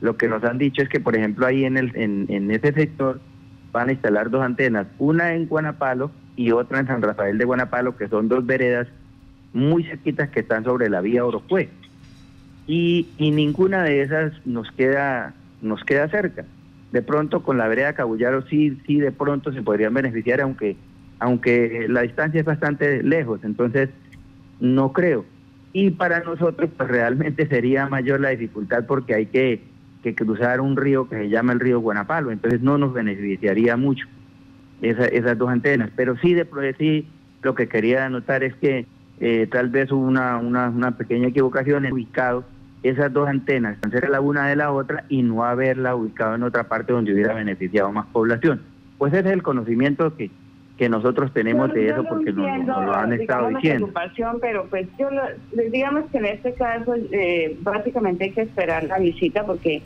lo 0.00 0.16
que 0.16 0.28
nos 0.28 0.44
han 0.44 0.58
dicho 0.58 0.82
es 0.82 0.88
que, 0.88 1.00
por 1.00 1.16
ejemplo, 1.16 1.44
ahí 1.44 1.64
en, 1.64 1.78
el, 1.78 1.90
en, 1.96 2.26
en 2.28 2.48
ese 2.52 2.72
sector 2.72 3.20
van 3.72 3.88
a 3.88 3.92
instalar 3.92 4.30
dos 4.30 4.42
antenas, 4.42 4.86
una 5.00 5.34
en 5.34 5.46
Guanapalo 5.46 6.12
y 6.36 6.52
otra 6.52 6.78
en 6.78 6.86
San 6.86 7.02
Rafael 7.02 7.38
de 7.38 7.44
Guanapalo, 7.44 7.96
que 7.96 8.06
son 8.06 8.28
dos 8.28 8.46
veredas 8.46 8.86
muy 9.52 9.82
cerquitas 9.82 10.28
que 10.30 10.40
están 10.40 10.62
sobre 10.62 10.88
la 10.88 11.00
vía 11.00 11.24
Orocue. 11.24 11.70
Y, 12.68 13.08
y 13.18 13.32
ninguna 13.32 13.82
de 13.82 14.02
esas 14.02 14.32
nos 14.46 14.70
queda, 14.70 15.34
nos 15.60 15.82
queda 15.82 16.08
cerca 16.08 16.44
de 16.92 17.02
pronto 17.02 17.42
con 17.42 17.58
la 17.58 17.68
vereda 17.68 17.94
Cabullaro 17.94 18.46
sí, 18.46 18.78
sí 18.86 19.00
de 19.00 19.12
pronto 19.12 19.52
se 19.52 19.62
podrían 19.62 19.94
beneficiar, 19.94 20.40
aunque, 20.42 20.76
aunque 21.18 21.86
la 21.88 22.02
distancia 22.02 22.40
es 22.40 22.46
bastante 22.46 23.02
lejos, 23.02 23.40
entonces 23.42 23.88
no 24.60 24.92
creo. 24.92 25.24
Y 25.72 25.90
para 25.90 26.20
nosotros 26.20 26.70
pues 26.76 26.88
realmente 26.88 27.46
sería 27.48 27.88
mayor 27.88 28.20
la 28.20 28.28
dificultad 28.28 28.84
porque 28.86 29.14
hay 29.14 29.26
que, 29.26 29.62
que 30.02 30.14
cruzar 30.14 30.60
un 30.60 30.76
río 30.76 31.08
que 31.08 31.16
se 31.16 31.28
llama 31.30 31.54
el 31.54 31.60
río 31.60 31.80
Guanapalo, 31.80 32.30
entonces 32.30 32.60
no 32.60 32.76
nos 32.76 32.92
beneficiaría 32.92 33.76
mucho 33.78 34.06
esa, 34.82 35.06
esas 35.06 35.38
dos 35.38 35.48
antenas. 35.48 35.90
Pero 35.96 36.16
sí, 36.18 36.34
de 36.34 36.46
sí, 36.78 37.08
lo 37.42 37.54
que 37.54 37.68
quería 37.68 38.04
anotar 38.04 38.44
es 38.44 38.54
que 38.56 38.86
eh, 39.18 39.46
tal 39.50 39.70
vez 39.70 39.90
hubo 39.90 40.04
una, 40.04 40.36
una, 40.36 40.68
una 40.68 40.98
pequeña 40.98 41.28
equivocación 41.28 41.86
en 41.86 41.94
ubicado 41.94 42.44
esas 42.82 43.12
dos 43.12 43.28
antenas 43.28 43.78
cerca 43.90 44.08
la 44.08 44.20
una 44.20 44.48
de 44.48 44.56
la 44.56 44.72
otra 44.72 45.04
y 45.08 45.22
no 45.22 45.44
haberla 45.44 45.94
ubicado 45.94 46.34
en 46.34 46.42
otra 46.42 46.64
parte 46.64 46.92
donde 46.92 47.12
hubiera 47.12 47.34
beneficiado 47.34 47.92
más 47.92 48.06
población. 48.06 48.60
Pues 48.98 49.12
ese 49.12 49.28
es 49.28 49.34
el 49.34 49.42
conocimiento 49.42 50.16
que, 50.16 50.30
que 50.76 50.88
nosotros 50.88 51.32
tenemos 51.32 51.72
de 51.72 51.88
eso 51.88 52.04
porque 52.08 52.32
nos, 52.32 52.66
lo 52.66 52.94
han 52.94 53.12
estado 53.12 53.48
diciendo. 53.48 53.90
pero 54.40 54.66
pues 54.68 54.88
yo 54.98 55.08
digamos 55.70 56.04
que 56.10 56.18
en 56.18 56.26
este 56.26 56.54
caso 56.54 56.94
eh, 57.12 57.56
básicamente 57.60 58.24
hay 58.24 58.30
que 58.32 58.42
esperar 58.42 58.84
la 58.84 58.98
visita 58.98 59.44
porque 59.44 59.82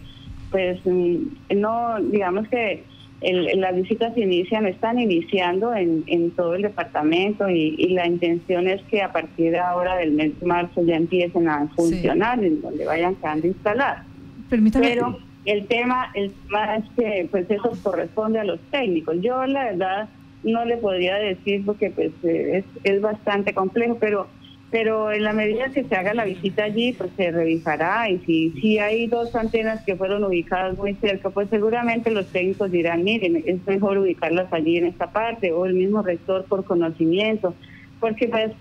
pues 0.50 0.80
mm, 0.84 1.16
no 1.56 2.00
digamos 2.00 2.48
que 2.48 2.84
las 3.22 3.74
visitas 3.74 4.16
inician, 4.16 4.66
están 4.66 4.98
iniciando 4.98 5.74
en, 5.74 6.04
en 6.06 6.30
todo 6.32 6.54
el 6.54 6.62
departamento 6.62 7.48
y, 7.48 7.76
la 7.88 8.06
intención 8.06 8.68
es 8.68 8.82
que 8.84 9.02
a 9.02 9.12
partir 9.12 9.52
de 9.52 9.58
ahora 9.58 9.96
del 9.96 10.12
mes 10.12 10.38
de 10.38 10.46
marzo 10.46 10.82
ya 10.84 10.96
empiecen 10.96 11.48
a 11.48 11.66
funcionar 11.68 12.44
en 12.44 12.60
donde 12.60 12.84
vayan 12.84 13.14
quedando 13.14 13.46
instaladas. 13.46 14.04
Pero 14.50 15.18
el 15.46 15.66
tema, 15.66 16.10
el 16.14 16.32
tema 16.48 16.76
es 16.76 16.84
que 16.94 17.28
pues 17.30 17.50
eso 17.50 17.72
corresponde 17.82 18.38
a 18.38 18.44
los 18.44 18.60
técnicos. 18.70 19.16
Yo 19.22 19.46
la 19.46 19.64
verdad 19.64 20.08
no 20.42 20.64
le 20.64 20.76
podría 20.76 21.16
decir 21.16 21.64
porque 21.64 21.90
pues 21.90 22.12
es, 22.22 22.64
es 22.84 23.00
bastante 23.00 23.54
complejo, 23.54 23.96
pero 23.98 24.28
pero 24.70 25.12
en 25.12 25.22
la 25.22 25.32
medida 25.32 25.68
que 25.68 25.84
se 25.84 25.94
haga 25.94 26.12
la 26.12 26.24
visita 26.24 26.64
allí, 26.64 26.92
pues 26.92 27.10
se 27.16 27.30
revisará. 27.30 28.10
Y 28.10 28.18
si, 28.20 28.50
si 28.60 28.78
hay 28.78 29.06
dos 29.06 29.34
antenas 29.36 29.82
que 29.84 29.94
fueron 29.94 30.24
ubicadas 30.24 30.76
muy 30.76 30.94
cerca, 30.94 31.30
pues 31.30 31.48
seguramente 31.50 32.10
los 32.10 32.26
técnicos 32.26 32.70
dirán, 32.72 33.04
miren, 33.04 33.42
es 33.46 33.64
mejor 33.66 33.98
ubicarlas 33.98 34.52
allí 34.52 34.76
en 34.78 34.86
esta 34.86 35.12
parte 35.12 35.52
o 35.52 35.66
el 35.66 35.74
mismo 35.74 36.02
rector 36.02 36.44
por 36.46 36.64
conocimiento, 36.64 37.54
porque 38.00 38.28
pues 38.28 38.52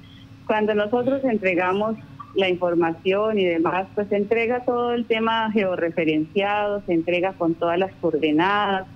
cuando 0.46 0.76
nosotros 0.76 1.24
entregamos 1.24 1.98
la 2.36 2.50
información 2.50 3.40
y 3.40 3.46
demás, 3.46 3.88
pues 3.96 4.08
se 4.10 4.18
entrega 4.18 4.64
todo 4.64 4.94
el 4.94 5.06
tema 5.06 5.52
georreferenciado, 5.52 6.84
se 6.86 6.94
entrega 6.94 7.34
con 7.34 7.56
todas 7.56 7.80
las 7.80 7.92
coordenadas, 7.96 8.88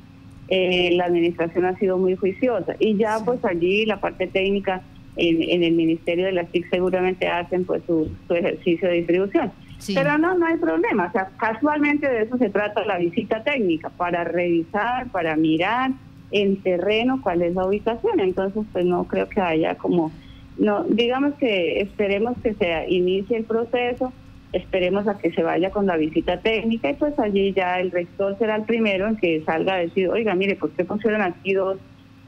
eh, 0.50 0.92
la 0.94 1.06
administración 1.06 1.66
ha 1.66 1.76
sido 1.78 1.98
muy 1.98 2.16
juiciosa. 2.16 2.76
Y 2.80 2.98
ya 2.98 3.20
pues 3.26 3.44
allí 3.46 3.86
la 3.86 4.00
parte 4.00 4.28
técnica 4.28 4.84
en, 5.20 5.64
el 5.64 5.74
Ministerio 5.74 6.26
de 6.26 6.32
las 6.32 6.50
TIC 6.50 6.70
seguramente 6.70 7.28
hacen 7.28 7.66
pues 7.66 7.82
su, 7.86 8.10
ejercicio 8.30 8.88
de 8.88 8.96
distribución. 8.96 9.52
Pero 9.94 10.18
no, 10.18 10.38
no 10.38 10.46
hay 10.46 10.58
problema. 10.58 11.08
O 11.08 11.12
sea, 11.12 11.30
casualmente 11.38 12.10
de 12.10 12.24
eso 12.24 12.38
se 12.38 12.50
trata 12.50 12.86
la 12.86 12.98
visita 12.98 13.44
técnica, 13.44 13.90
para 13.90 14.24
revisar, 14.24 15.10
para 15.12 15.36
mirar 15.36 15.92
en 16.32 16.62
terreno 16.62 17.22
cuál 17.22 17.42
es 17.42 17.56
la 17.56 17.66
ubicación. 17.66 18.20
Entonces, 18.20 18.64
pues 18.72 18.86
no 18.86 19.06
creo 19.06 19.30
que 19.30 19.42
haya 19.42 19.76
como, 19.76 20.12
no, 20.58 20.84
digamos 20.84 21.34
que 21.36 21.82
esperemos 21.82 22.38
que 22.44 22.54
se 22.56 22.86
inicie 22.90 23.38
el 23.38 23.46
proceso, 23.46 24.12
esperemos 24.52 25.08
a 25.08 25.18
que 25.18 25.32
se 25.32 25.44
vaya 25.44 25.70
con 25.70 25.86
la 25.86 25.96
visita 25.96 26.40
técnica 26.40 26.90
y 26.90 26.96
pues 26.96 27.18
allí 27.20 27.54
ya 27.54 27.80
el 27.80 27.92
rector 27.92 28.38
será 28.40 28.56
el 28.56 28.64
primero 28.64 29.08
en 29.08 29.16
que 29.16 29.44
salga 29.46 29.76
a 29.76 29.78
decir, 29.78 30.10
oiga, 30.10 30.34
mire, 30.36 30.56
¿por 30.56 30.72
qué 30.72 30.86
funcionan 30.86 31.22
aquí 31.22 31.54
dos 31.54 31.78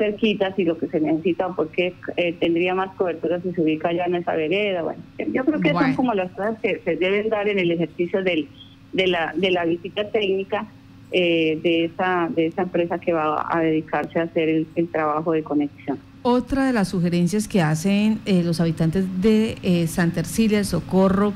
cerquitas 0.02 0.58
y 0.58 0.64
lo 0.64 0.78
que 0.80 0.88
se 0.88 1.00
necesita 1.00 1.50
porque 1.50 1.94
eh, 2.18 2.34
tendría 2.40 2.74
más 2.74 2.90
cobertura 2.96 3.40
si 3.42 3.52
se 3.52 3.62
ubica 3.62 3.94
ya 3.94 4.06
en 4.06 4.16
esa 4.16 4.34
vereda. 4.36 4.82
Bueno, 4.82 5.02
yo 5.32 5.46
creo 5.46 5.62
que 5.62 5.72
son 5.74 5.94
como 5.94 6.16
las 6.16 6.32
cosas 6.32 6.60
que 6.60 6.82
se 6.84 6.96
deben 6.96 7.30
dar 7.30 7.48
en 7.48 7.60
el 7.60 7.70
ejercicio 7.70 8.24
del, 8.24 8.48
de, 8.94 9.06
la, 9.06 9.34
de 9.36 9.52
la 9.52 9.66
visita 9.66 10.10
técnica 10.10 10.68
eh, 11.12 11.60
de, 11.62 11.86
esa, 11.86 12.30
de 12.36 12.48
esa 12.48 12.64
empresa 12.64 12.98
que 12.98 13.14
va 13.14 13.46
a 13.48 13.60
dedicarse 13.60 14.20
a 14.20 14.24
hacer 14.24 14.50
el, 14.50 14.88
trabajo 14.92 15.34
de 15.34 15.44
conexión. 15.44 16.00
Otra 16.24 16.66
de 16.66 16.74
las 16.74 16.88
sugerencias 16.88 17.48
que 17.48 17.62
hacen 17.62 18.22
eh, 18.26 18.42
los 18.44 18.60
habitantes 18.60 19.06
de 19.22 19.58
eh, 19.62 19.86
Santa 19.88 20.22
Ercilia, 20.22 20.58
el 20.58 20.66
Socorro, 20.66 21.34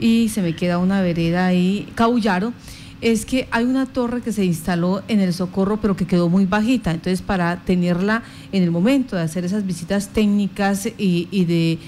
y 0.00 0.30
se 0.30 0.42
me 0.42 0.56
queda 0.56 0.78
una 0.78 1.00
vereda 1.02 1.46
ahí, 1.46 1.86
Caullaro, 1.94 2.52
es 3.00 3.24
que 3.24 3.48
hay 3.50 3.64
una 3.64 3.86
torre 3.86 4.20
que 4.20 4.32
se 4.32 4.44
instaló 4.44 5.02
en 5.08 5.20
el 5.20 5.32
Socorro, 5.32 5.80
pero 5.80 5.96
que 5.96 6.06
quedó 6.06 6.28
muy 6.28 6.44
bajita. 6.44 6.90
Entonces, 6.90 7.22
para 7.22 7.64
tenerla 7.64 8.22
en 8.52 8.62
el 8.62 8.70
momento 8.70 9.16
de 9.16 9.22
hacer 9.22 9.44
esas 9.44 9.64
visitas 9.64 10.08
técnicas 10.08 10.88
y, 10.98 11.44
de 11.44 11.78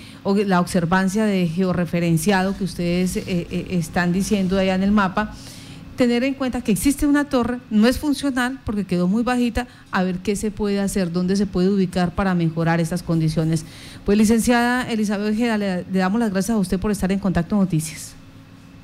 la 0.46 0.60
observancia 0.60 1.24
de 1.24 1.46
georreferenciado 1.48 2.56
que 2.56 2.64
ustedes 2.64 3.16
eh, 3.16 3.24
eh, 3.26 3.66
están 3.70 4.12
diciendo 4.12 4.58
allá 4.58 4.74
en 4.74 4.82
el 4.82 4.92
mapa, 4.92 5.34
tener 5.96 6.24
en 6.24 6.32
cuenta 6.32 6.62
que 6.62 6.72
existe 6.72 7.06
una 7.06 7.24
torre, 7.28 7.58
no 7.70 7.86
es 7.86 7.98
funcional 7.98 8.60
porque 8.64 8.84
quedó 8.84 9.06
muy 9.06 9.22
bajita, 9.22 9.66
a 9.90 10.02
ver 10.02 10.18
qué 10.18 10.36
se 10.36 10.50
puede 10.50 10.80
hacer, 10.80 11.12
dónde 11.12 11.36
se 11.36 11.44
puede 11.46 11.68
ubicar 11.68 12.14
para 12.14 12.34
mejorar 12.34 12.80
estas 12.80 13.02
condiciones. 13.02 13.66
Pues 14.06 14.16
licenciada 14.16 14.90
Elizabeth 14.90 15.34
Ojeda, 15.34 15.58
le, 15.58 15.84
le 15.84 15.98
damos 15.98 16.18
las 16.18 16.30
gracias 16.30 16.56
a 16.56 16.58
usted 16.58 16.80
por 16.80 16.90
estar 16.90 17.12
en 17.12 17.18
Contacto 17.18 17.56
Noticias. 17.56 18.14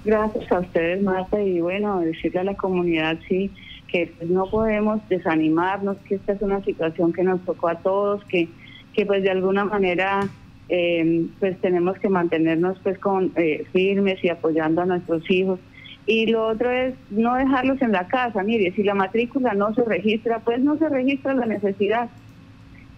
Gracias 0.09 0.51
a 0.51 0.61
ustedes, 0.61 1.03
Marta, 1.03 1.38
y 1.38 1.61
bueno, 1.61 2.01
decirle 2.01 2.40
a 2.40 2.44
la 2.44 2.55
comunidad, 2.55 3.18
sí, 3.29 3.51
que 3.88 4.11
pues, 4.16 4.31
no 4.31 4.47
podemos 4.47 5.07
desanimarnos, 5.11 5.99
que 6.09 6.14
esta 6.14 6.33
es 6.33 6.40
una 6.40 6.64
situación 6.64 7.12
que 7.12 7.23
nos 7.23 7.44
tocó 7.44 7.68
a 7.68 7.75
todos, 7.75 8.25
que, 8.25 8.49
que 8.94 9.05
pues 9.05 9.23
de 9.23 9.29
alguna 9.29 9.66
manera 9.66 10.27
eh, 10.71 11.27
pues 11.38 11.61
tenemos 11.61 11.99
que 11.99 12.09
mantenernos 12.09 12.79
pues 12.83 12.99
con 12.99 13.33
eh, 13.37 13.66
firmes 13.71 14.25
y 14.25 14.31
apoyando 14.31 14.81
a 14.81 14.87
nuestros 14.87 15.31
hijos. 15.31 15.61
Y 16.07 16.25
lo 16.25 16.47
otro 16.47 16.71
es 16.71 16.94
no 17.11 17.35
dejarlos 17.35 17.83
en 17.83 17.92
la 17.92 18.07
casa. 18.07 18.42
Mire, 18.42 18.73
si 18.73 18.85
la 18.85 18.94
matrícula 18.94 19.53
no 19.53 19.75
se 19.75 19.85
registra, 19.85 20.38
pues 20.38 20.59
no 20.61 20.79
se 20.79 20.88
registra 20.88 21.35
la 21.35 21.44
necesidad. 21.44 22.09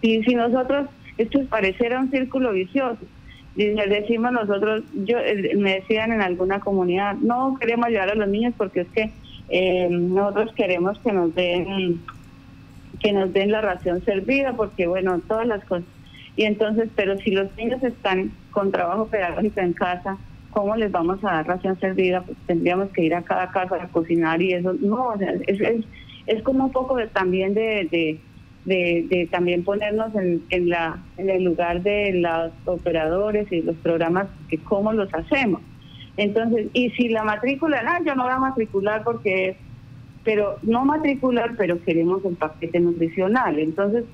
Y 0.01 0.23
si 0.23 0.33
nosotros, 0.33 0.87
esto 1.17 1.41
es 1.41 1.47
parecer 1.49 1.93
un 1.97 2.09
círculo 2.09 2.53
vicioso 2.53 3.05
les 3.55 3.89
decimos 3.89 4.31
nosotros, 4.31 4.83
yo 4.93 5.17
eh, 5.17 5.55
me 5.57 5.75
decían 5.75 6.11
en 6.13 6.21
alguna 6.21 6.59
comunidad, 6.59 7.15
no 7.15 7.57
queremos 7.59 7.87
ayudar 7.87 8.09
a 8.09 8.15
los 8.15 8.29
niños 8.29 8.53
porque 8.57 8.81
es 8.81 8.87
que 8.89 9.11
eh, 9.49 9.89
nosotros 9.89 10.53
queremos 10.55 10.97
que 10.99 11.11
nos 11.11 11.35
den 11.35 12.01
que 13.01 13.11
nos 13.13 13.33
den 13.33 13.51
la 13.51 13.61
ración 13.61 14.05
servida 14.05 14.53
porque 14.53 14.87
bueno 14.87 15.19
todas 15.27 15.47
las 15.47 15.63
cosas. 15.65 15.85
Y 16.37 16.43
entonces 16.43 16.89
pero 16.95 17.17
si 17.17 17.31
los 17.31 17.53
niños 17.57 17.83
están 17.83 18.31
con 18.51 18.71
trabajo 18.71 19.07
pedagógico 19.07 19.59
en 19.59 19.73
casa 19.73 20.17
cómo 20.51 20.75
les 20.75 20.91
vamos 20.91 21.23
a 21.23 21.33
dar 21.33 21.47
ración 21.47 21.77
servida 21.79 22.21
pues 22.21 22.37
tendríamos 22.45 22.89
que 22.89 23.03
ir 23.03 23.15
a 23.15 23.23
cada 23.23 23.51
casa 23.51 23.75
a 23.75 23.87
cocinar 23.87 24.41
y 24.41 24.53
eso 24.53 24.73
no 24.79 25.13
es, 25.15 25.61
es, 25.61 25.85
es 26.27 26.43
como 26.43 26.65
un 26.65 26.71
poco 26.71 26.95
de, 26.95 27.07
también 27.07 27.53
de, 27.53 28.19
también 29.31 29.63
ponernos 29.63 30.13
en, 30.15 30.43
en, 30.49 30.69
la, 30.69 30.99
en 31.17 31.29
el 31.29 31.43
lugar 31.43 31.81
de 31.81 32.13
los 32.13 32.51
operadores 32.65 33.51
y 33.51 33.61
los 33.61 33.75
programas, 33.77 34.27
que 34.49 34.57
cómo 34.57 34.93
los 34.93 35.13
hacemos. 35.13 35.61
Entonces, 36.17 36.67
y 36.73 36.89
si 36.91 37.09
la 37.09 37.23
matrícula, 37.23 37.81
no, 37.83 38.05
yo 38.05 38.15
no 38.15 38.23
voy 38.23 38.33
a 38.33 38.39
matricular 38.39 39.03
porque 39.03 39.57
pero 40.23 40.57
no 40.61 40.85
matricular, 40.85 41.55
pero 41.57 41.81
queremos 41.83 42.23
el 42.25 42.35
paquete 42.35 42.79
nutricional. 42.79 43.57
Entonces, 43.59 44.05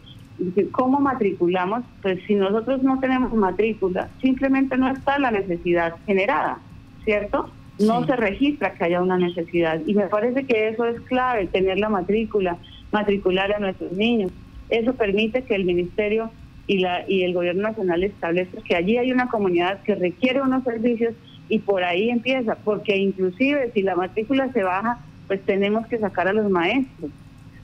¿cómo 0.71 0.99
matriculamos? 0.99 1.83
Pues 2.01 2.19
si 2.27 2.35
nosotros 2.35 2.83
no 2.83 2.99
tenemos 2.99 3.33
matrícula, 3.33 4.09
simplemente 4.21 4.77
no 4.77 4.89
está 4.89 5.19
la 5.19 5.31
necesidad 5.31 5.95
generada, 6.05 6.59
¿cierto? 7.03 7.49
No 7.79 8.05
se 8.05 8.15
registra 8.15 8.73
que 8.73 8.85
haya 8.85 9.01
una 9.01 9.17
necesidad. 9.17 9.81
Y 9.85 9.93
me 9.93 10.07
parece 10.07 10.45
que 10.45 10.69
eso 10.69 10.85
es 10.85 10.99
clave, 11.01 11.47
tener 11.47 11.77
la 11.77 11.89
matrícula 11.89 12.57
matricular 12.91 13.53
a 13.53 13.59
nuestros 13.59 13.91
niños. 13.93 14.31
Eso 14.69 14.93
permite 14.95 15.43
que 15.43 15.55
el 15.55 15.65
ministerio 15.65 16.31
y, 16.67 16.79
la, 16.79 17.03
y 17.07 17.23
el 17.23 17.33
gobierno 17.33 17.63
nacional 17.63 18.03
establezcan 18.03 18.63
que 18.63 18.75
allí 18.75 18.97
hay 18.97 19.11
una 19.11 19.29
comunidad 19.29 19.81
que 19.83 19.95
requiere 19.95 20.41
unos 20.41 20.63
servicios 20.63 21.13
y 21.49 21.59
por 21.59 21.83
ahí 21.83 22.09
empieza, 22.09 22.55
porque 22.55 22.97
inclusive 22.97 23.71
si 23.73 23.81
la 23.81 23.95
matrícula 23.95 24.51
se 24.51 24.63
baja, 24.63 24.99
pues 25.27 25.41
tenemos 25.43 25.87
que 25.87 25.97
sacar 25.97 26.27
a 26.27 26.33
los 26.33 26.49
maestros, 26.49 27.11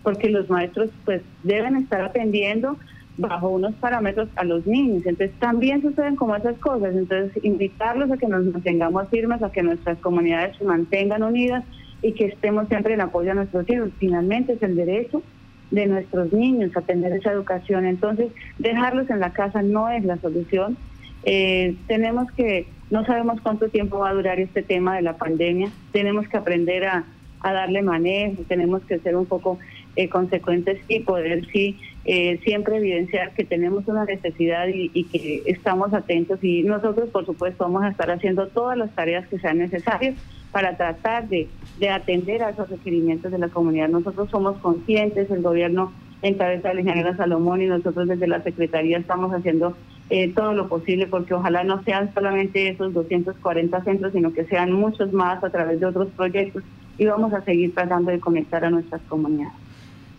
porque 0.04 0.30
los 0.30 0.50
maestros 0.50 0.90
pues 1.04 1.22
deben 1.44 1.76
estar 1.76 2.02
atendiendo 2.02 2.78
bajo 3.18 3.50
unos 3.50 3.74
parámetros 3.76 4.30
a 4.36 4.44
los 4.44 4.66
niños. 4.66 5.06
Entonces 5.06 5.38
también 5.40 5.82
suceden 5.82 6.16
como 6.16 6.36
esas 6.36 6.58
cosas. 6.60 6.96
Entonces 6.96 7.44
invitarlos 7.44 8.12
a 8.12 8.18
que 8.18 8.28
nos 8.28 8.46
mantengamos 8.46 9.10
firmes, 9.10 9.42
a 9.44 9.52
que 9.52 9.64
nuestras 9.64 9.98
comunidades 10.00 10.58
se 10.58 10.64
mantengan 10.64 11.24
unidas 11.24 11.64
y 12.04 12.12
que 12.12 12.26
estemos 12.26 12.68
siempre 12.68 12.94
en 12.94 13.02
apoyo 13.02 13.32
a 13.32 13.36
nuestros 13.36 13.68
hijos. 13.70 13.90
Finalmente 13.98 14.54
es 14.54 14.62
el 14.62 14.76
derecho 14.76 15.24
de 15.72 15.88
nuestros 15.88 16.32
niños 16.32 16.76
a 16.78 16.82
tener 16.82 17.14
esa 17.14 17.32
educación. 17.32 17.86
Entonces, 17.86 18.32
dejarlos 18.60 19.10
en 19.10 19.20
la 19.20 19.32
casa 19.32 19.64
no 19.64 19.90
es 19.90 20.04
la 20.06 20.18
solución. 20.18 20.78
Eh, 21.24 21.76
tenemos 21.88 22.32
que, 22.34 22.68
no 22.92 23.06
sabemos 23.06 23.40
cuánto 23.42 23.70
tiempo 23.70 24.00
va 24.00 24.10
a 24.10 24.14
durar 24.14 24.40
este 24.40 24.62
tema 24.62 24.96
de 24.96 25.02
la 25.02 25.18
pandemia, 25.18 25.70
tenemos 25.92 26.28
que 26.28 26.38
aprender 26.38 26.86
a, 26.86 27.06
darle 27.42 27.82
manejo, 27.82 28.44
tenemos 28.48 28.84
que 28.84 29.00
ser 29.00 29.18
un 29.18 29.26
poco 29.26 29.60
eh, 29.98 30.08
consecuentes 30.08 30.80
y 30.88 31.02
poder 31.02 31.46
sí 31.52 31.78
eh, 32.06 32.40
siempre 32.46 32.78
evidenciar 32.78 33.34
que 33.34 33.44
tenemos 33.44 33.86
una 33.86 34.06
necesidad 34.06 34.68
y, 34.74 35.04
que 35.04 35.44
estamos 35.46 35.94
atentos 35.94 36.42
y 36.42 36.64
nosotros 36.64 37.10
por 37.10 37.26
supuesto 37.26 37.66
vamos 37.66 37.84
a 37.84 37.90
estar 37.90 38.10
haciendo 38.12 38.48
todas 38.48 38.78
las 38.78 38.96
tareas 38.96 39.28
que 39.28 39.40
sean 39.40 39.58
necesarias 39.58 40.16
para 40.54 40.78
tratar 40.78 41.28
de, 41.28 41.50
de 41.80 41.90
atender 41.90 42.44
a 42.44 42.52
esos 42.52 42.70
requerimientos 42.70 43.32
de 43.32 43.40
la 43.40 43.50
comunidad. 43.50 43.90
Nosotros 43.90 44.30
somos 44.30 44.58
conscientes, 44.60 45.30
el 45.30 45.42
gobierno 45.42 45.92
en 46.22 46.36
cabeza 46.36 46.70
de 46.70 46.76
la 46.76 46.82
ingeniera 46.82 47.18
Salomón 47.18 47.62
y 47.62 47.66
nosotros 47.68 48.08
desde 48.08 48.28
la 48.28 48.42
Secretaría 48.42 48.98
estamos 48.98 49.34
haciendo 49.34 49.76
eh, 50.10 50.32
todo 50.34 50.54
lo 50.54 50.70
posible 50.70 51.08
porque 51.08 51.34
ojalá 51.34 51.64
no 51.64 51.84
sean 51.84 52.14
solamente 52.14 52.70
esos 52.70 52.94
240 52.94 53.84
centros, 53.84 54.14
sino 54.14 54.32
que 54.32 54.46
sean 54.46 54.72
muchos 54.72 55.12
más 55.12 55.44
a 55.44 55.50
través 55.50 55.80
de 55.80 55.88
otros 55.88 56.08
proyectos 56.16 56.64
y 56.98 57.06
vamos 57.06 57.34
a 57.34 57.42
seguir 57.42 57.74
tratando 57.74 58.12
de 58.12 58.20
conectar 58.20 58.64
a 58.64 58.70
nuestras 58.70 59.02
comunidades. 59.10 59.63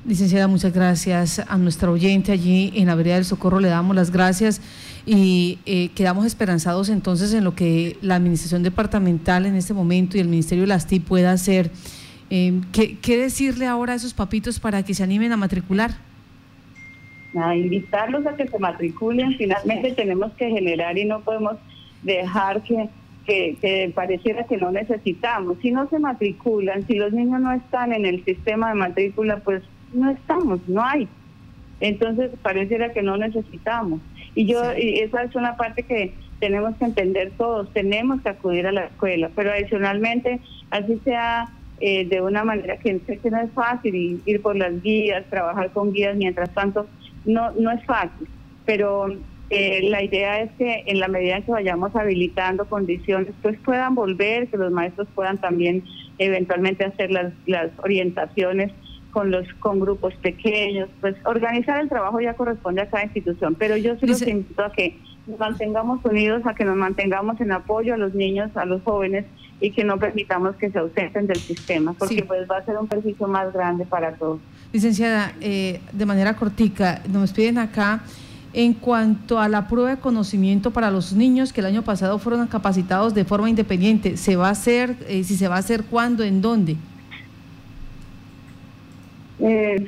Licenciada, 0.06 0.48
muchas 0.48 0.74
gracias 0.74 1.38
a 1.38 1.56
nuestra 1.56 1.90
oyente 1.90 2.30
allí 2.30 2.70
en 2.74 2.88
la 2.88 2.94
vereda 2.94 3.14
del 3.14 3.24
Socorro. 3.24 3.58
Le 3.58 3.68
damos 3.68 3.96
las 3.96 4.10
gracias 4.10 4.60
y 5.06 5.58
eh, 5.64 5.88
quedamos 5.94 6.26
esperanzados 6.26 6.90
entonces 6.90 7.32
en 7.32 7.42
lo 7.42 7.54
que 7.54 7.96
la 8.02 8.16
administración 8.16 8.62
departamental 8.62 9.46
en 9.46 9.54
este 9.54 9.72
momento 9.72 10.18
y 10.18 10.20
el 10.20 10.28
Ministerio 10.28 10.64
de 10.64 10.68
las 10.68 10.86
TI 10.86 11.00
pueda 11.00 11.32
hacer. 11.32 11.70
Eh, 12.28 12.60
¿qué, 12.72 13.16
decirle 13.16 13.66
ahora 13.66 13.94
a 13.94 13.96
esos 13.96 14.12
papitos 14.12 14.60
para 14.60 14.82
que 14.82 14.92
se 14.92 15.02
animen 15.02 15.32
a 15.32 15.38
matricular? 15.38 15.92
A 17.34 17.56
invitarlos 17.56 18.26
a 18.26 18.36
que 18.36 18.46
se 18.46 18.58
matriculen. 18.58 19.38
Finalmente 19.38 19.92
tenemos 19.92 20.32
que 20.34 20.50
generar 20.50 20.98
y 20.98 21.06
no 21.06 21.22
podemos 21.22 21.56
dejar 22.02 22.62
que 22.62 22.90
que, 23.24 23.90
pareciera 23.94 24.44
que 24.44 24.56
no 24.56 24.70
necesitamos. 24.70 25.58
Si 25.62 25.70
no 25.70 25.88
se 25.88 25.98
matriculan, 25.98 26.86
si 26.86 26.94
los 26.96 27.12
niños 27.12 27.40
no 27.40 27.52
están 27.52 27.92
en 27.92 28.06
el 28.06 28.24
sistema 28.24 28.68
de 28.68 28.74
matrícula, 28.74 29.38
pues 29.38 29.62
no 29.94 30.10
estamos, 30.10 30.60
no 30.68 30.84
hay. 30.84 31.08
Entonces 31.80 32.30
pareciera 32.42 32.92
que 32.92 33.02
no 33.02 33.16
necesitamos. 33.16 34.00
Y 34.34 34.46
yo, 34.46 34.60
y 34.76 35.00
esa 35.00 35.22
es 35.22 35.34
una 35.34 35.56
parte 35.56 35.82
que 35.82 36.14
tenemos 36.40 36.76
que 36.76 36.84
entender 36.84 37.32
todos, 37.36 37.72
tenemos 37.72 38.20
que 38.22 38.30
acudir 38.30 38.66
a 38.66 38.72
la 38.72 38.86
escuela, 38.86 39.30
pero 39.34 39.52
adicionalmente, 39.52 40.40
así 40.70 41.00
sea 41.04 41.48
eh, 41.80 42.04
de 42.06 42.20
una 42.20 42.44
manera 42.44 42.76
que 42.78 42.92
no 42.92 43.40
es 43.40 43.50
fácil 43.52 44.20
ir 44.24 44.42
por 44.42 44.56
las 44.56 44.82
guías, 44.82 45.24
trabajar 45.30 45.70
con 45.70 45.92
guías, 45.92 46.16
mientras 46.16 46.52
tanto, 46.52 46.86
no, 47.24 47.52
no 47.52 47.70
es 47.70 47.84
fácil, 47.84 48.28
pero 48.66 49.06
eh, 49.50 49.88
la 49.88 50.02
idea 50.02 50.40
es 50.40 50.50
que 50.52 50.84
en 50.86 51.00
la 51.00 51.08
medida 51.08 51.36
en 51.36 51.42
que 51.44 51.52
vayamos 51.52 51.94
habilitando 51.94 52.64
condiciones, 52.66 53.32
pues 53.42 53.58
puedan 53.64 53.94
volver, 53.94 54.48
que 54.48 54.56
los 54.56 54.72
maestros 54.72 55.06
puedan 55.14 55.38
también 55.38 55.84
eventualmente 56.18 56.84
hacer 56.84 57.10
las, 57.10 57.32
las 57.46 57.70
orientaciones 57.78 58.72
con 59.14 59.30
los 59.30 59.46
con 59.60 59.78
grupos 59.78 60.12
pequeños, 60.16 60.88
pues 61.00 61.14
organizar 61.24 61.80
el 61.80 61.88
trabajo 61.88 62.20
ya 62.20 62.34
corresponde 62.34 62.82
a 62.82 62.90
cada 62.90 63.04
institución, 63.04 63.54
pero 63.54 63.76
yo 63.76 63.96
sí 63.96 64.06
los 64.06 64.20
invito 64.26 64.64
a 64.64 64.72
que 64.72 64.98
nos 65.28 65.38
mantengamos 65.38 66.04
unidos, 66.04 66.42
a 66.44 66.54
que 66.54 66.64
nos 66.64 66.76
mantengamos 66.76 67.40
en 67.40 67.52
apoyo 67.52 67.94
a 67.94 67.96
los 67.96 68.12
niños, 68.12 68.50
a 68.56 68.64
los 68.64 68.82
jóvenes 68.82 69.24
y 69.60 69.70
que 69.70 69.84
no 69.84 69.98
permitamos 69.98 70.56
que 70.56 70.68
se 70.68 70.80
ausenten 70.80 71.28
del 71.28 71.38
sistema, 71.38 71.92
porque 71.92 72.24
pues 72.24 72.50
va 72.50 72.58
a 72.58 72.64
ser 72.64 72.76
un 72.76 72.88
perjuicio 72.88 73.28
más 73.28 73.52
grande 73.52 73.86
para 73.86 74.14
todos. 74.16 74.40
Licenciada, 74.72 75.32
eh, 75.40 75.80
de 75.92 76.06
manera 76.06 76.34
cortica, 76.34 77.00
nos 77.08 77.32
piden 77.32 77.58
acá 77.58 78.02
en 78.52 78.74
cuanto 78.74 79.38
a 79.38 79.48
la 79.48 79.68
prueba 79.68 79.90
de 79.90 79.98
conocimiento 79.98 80.72
para 80.72 80.90
los 80.90 81.12
niños 81.12 81.52
que 81.52 81.60
el 81.60 81.66
año 81.66 81.82
pasado 81.82 82.18
fueron 82.18 82.48
capacitados 82.48 83.14
de 83.14 83.24
forma 83.24 83.48
independiente, 83.48 84.16
¿se 84.16 84.34
va 84.34 84.48
a 84.48 84.50
hacer? 84.50 84.96
Eh, 85.06 85.22
si 85.22 85.36
se 85.36 85.46
va 85.46 85.54
a 85.54 85.58
hacer, 85.58 85.84
¿cuándo? 85.84 86.24
¿En 86.24 86.42
dónde? 86.42 86.76
Eh, 89.44 89.86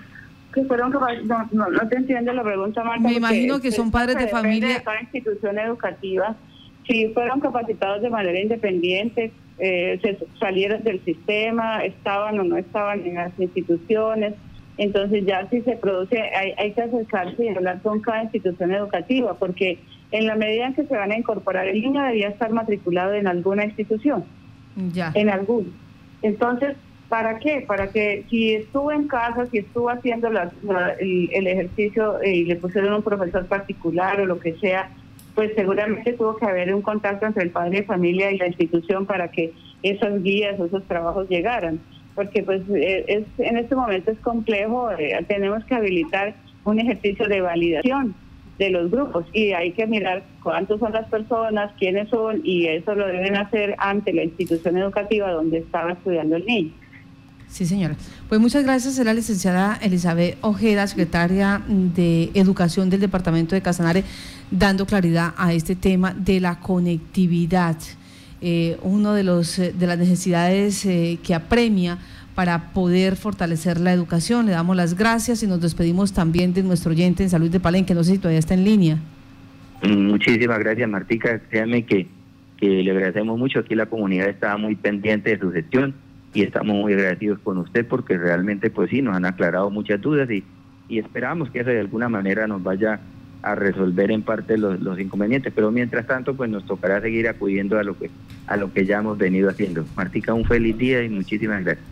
que 0.52 0.64
fueron 0.64 0.90
no, 0.90 1.46
no, 1.52 1.88
te 1.88 1.96
entiendo 1.96 2.32
la 2.32 2.42
pregunta, 2.42 2.82
Marta. 2.82 3.06
Me 3.06 3.14
imagino 3.14 3.60
que 3.60 3.70
son 3.72 3.90
padres 3.90 4.16
de 4.16 4.28
familia. 4.28 4.78
De 4.78 4.82
cada 4.82 5.00
institución 5.00 5.58
educativa, 5.58 6.34
si 6.86 7.08
fueron 7.08 7.40
capacitados 7.40 8.00
de 8.02 8.10
manera 8.10 8.40
independiente, 8.40 9.32
eh, 9.58 9.98
se 10.02 10.18
salieron 10.38 10.82
del 10.82 11.04
sistema, 11.04 11.84
estaban 11.84 12.38
o 12.40 12.44
no 12.44 12.56
estaban 12.56 13.06
en 13.06 13.16
las 13.16 13.38
instituciones. 13.38 14.34
Entonces 14.78 15.24
ya 15.26 15.48
si 15.50 15.62
se 15.62 15.76
produce, 15.76 16.20
hay, 16.20 16.52
hay 16.58 16.72
que 16.72 16.82
acercarse 16.82 17.44
y 17.44 17.48
hablar 17.48 17.80
con 17.82 18.00
cada 18.00 18.24
institución 18.24 18.72
educativa, 18.72 19.34
porque 19.34 19.78
en 20.10 20.26
la 20.26 20.36
medida 20.36 20.66
en 20.66 20.74
que 20.74 20.86
se 20.86 20.96
van 20.96 21.10
a 21.12 21.18
incorporar, 21.18 21.66
el 21.66 21.80
niño 21.80 22.02
debía 22.02 22.28
estar 22.28 22.50
matriculado 22.52 23.14
en 23.14 23.26
alguna 23.26 23.64
institución. 23.64 24.24
Ya. 24.92 25.12
En 25.14 25.30
alguna. 25.30 25.68
Entonces, 26.22 26.76
¿Para 27.08 27.38
qué? 27.38 27.64
Para 27.66 27.88
que 27.88 28.24
si 28.28 28.54
estuvo 28.54 28.90
en 28.90 29.06
casa, 29.06 29.46
si 29.46 29.58
estuvo 29.58 29.90
haciendo 29.90 30.28
el, 30.28 31.46
ejercicio 31.46 32.22
y 32.22 32.44
le 32.44 32.56
pusieron 32.56 32.94
un 32.94 33.02
profesor 33.02 33.46
particular 33.46 34.20
o 34.20 34.26
lo 34.26 34.40
que 34.40 34.54
sea, 34.54 34.90
pues 35.36 35.52
seguramente 35.54 36.14
tuvo 36.14 36.36
que 36.36 36.46
haber 36.46 36.74
un 36.74 36.82
contacto 36.82 37.26
entre 37.26 37.44
el 37.44 37.50
padre 37.50 37.78
de 37.78 37.84
familia 37.84 38.32
y 38.32 38.38
la 38.38 38.48
institución 38.48 39.06
para 39.06 39.30
que 39.30 39.52
esas 39.82 40.20
guías 40.22 40.58
o 40.58 40.66
esos 40.66 40.82
trabajos 40.84 41.28
llegaran. 41.28 41.78
Porque 42.16 42.42
pues 42.42 42.62
eh, 42.74 43.04
es, 43.06 43.24
en 43.38 43.58
este 43.58 43.76
momento 43.76 44.10
es 44.10 44.18
complejo, 44.18 44.90
eh, 44.92 45.24
tenemos 45.28 45.64
que 45.64 45.74
habilitar 45.74 46.34
un 46.64 46.80
ejercicio 46.80 47.28
de 47.28 47.40
validación 47.40 48.14
de 48.58 48.70
los 48.70 48.90
grupos 48.90 49.26
y 49.32 49.52
hay 49.52 49.72
que 49.72 49.86
mirar 49.86 50.24
cuántos 50.42 50.80
son 50.80 50.92
las 50.92 51.06
personas, 51.08 51.70
quiénes 51.78 52.08
son 52.08 52.40
y 52.42 52.66
eso 52.66 52.94
lo 52.94 53.06
deben 53.06 53.36
hacer 53.36 53.76
ante 53.78 54.12
la 54.12 54.24
institución 54.24 54.78
educativa 54.78 55.30
donde 55.30 55.58
estaba 55.58 55.92
estudiando 55.92 56.36
el 56.36 56.46
niño. 56.46 56.72
Sí, 57.48 57.64
señora. 57.64 57.96
Pues 58.28 58.40
muchas 58.40 58.64
gracias 58.64 58.98
a 58.98 59.04
la 59.04 59.14
licenciada 59.14 59.78
Elizabeth 59.80 60.36
Ojeda, 60.40 60.86
secretaria 60.86 61.62
de 61.68 62.30
Educación 62.34 62.90
del 62.90 63.00
Departamento 63.00 63.54
de 63.54 63.62
Casanare, 63.62 64.04
dando 64.50 64.84
claridad 64.84 65.32
a 65.36 65.52
este 65.52 65.76
tema 65.76 66.12
de 66.12 66.40
la 66.40 66.60
conectividad, 66.60 67.76
eh, 68.40 68.76
uno 68.82 69.14
de 69.14 69.22
los 69.22 69.58
eh, 69.58 69.72
de 69.72 69.86
las 69.86 69.98
necesidades 69.98 70.84
eh, 70.84 71.18
que 71.22 71.34
apremia 71.34 71.98
para 72.34 72.72
poder 72.72 73.16
fortalecer 73.16 73.80
la 73.80 73.92
educación. 73.92 74.46
Le 74.46 74.52
damos 74.52 74.76
las 74.76 74.94
gracias 74.94 75.42
y 75.42 75.46
nos 75.46 75.60
despedimos 75.60 76.12
también 76.12 76.52
de 76.52 76.62
nuestro 76.62 76.90
oyente 76.90 77.22
en 77.22 77.30
Salud 77.30 77.50
de 77.50 77.60
Palenque. 77.60 77.94
No 77.94 78.04
sé 78.04 78.12
si 78.12 78.18
todavía 78.18 78.40
está 78.40 78.54
en 78.54 78.64
línea. 78.64 78.98
Muchísimas 79.82 80.58
gracias, 80.58 80.88
Martica. 80.88 81.38
Créanme 81.48 81.86
que, 81.86 82.08
que 82.58 82.66
le 82.66 82.90
agradecemos 82.90 83.38
mucho. 83.38 83.60
Aquí 83.60 83.74
la 83.74 83.86
comunidad 83.86 84.28
estaba 84.28 84.58
muy 84.58 84.74
pendiente 84.74 85.30
de 85.30 85.38
su 85.38 85.50
gestión 85.50 85.94
y 86.36 86.42
estamos 86.42 86.76
muy 86.76 86.92
agradecidos 86.92 87.38
con 87.38 87.56
usted 87.56 87.86
porque 87.86 88.18
realmente, 88.18 88.68
pues 88.68 88.90
sí, 88.90 89.00
nos 89.00 89.16
han 89.16 89.24
aclarado 89.24 89.70
muchas 89.70 89.98
dudas 90.02 90.30
y, 90.30 90.44
y 90.86 90.98
esperamos 90.98 91.48
que 91.50 91.60
eso 91.60 91.70
de 91.70 91.80
alguna 91.80 92.10
manera 92.10 92.46
nos 92.46 92.62
vaya 92.62 93.00
a 93.40 93.54
resolver 93.54 94.10
en 94.10 94.20
parte 94.20 94.58
los, 94.58 94.78
los, 94.80 95.00
inconvenientes, 95.00 95.50
pero 95.56 95.70
mientras 95.70 96.06
tanto 96.06 96.36
pues 96.36 96.50
nos 96.50 96.66
tocará 96.66 97.00
seguir 97.00 97.26
acudiendo 97.26 97.78
a 97.78 97.82
lo 97.82 97.96
que 97.96 98.10
a 98.48 98.58
lo 98.58 98.70
que 98.70 98.84
ya 98.84 98.98
hemos 98.98 99.16
venido 99.16 99.48
haciendo. 99.48 99.86
Martica, 99.96 100.34
un 100.34 100.44
feliz 100.44 100.76
día 100.76 101.02
y 101.02 101.08
muchísimas 101.08 101.64
gracias. 101.64 101.86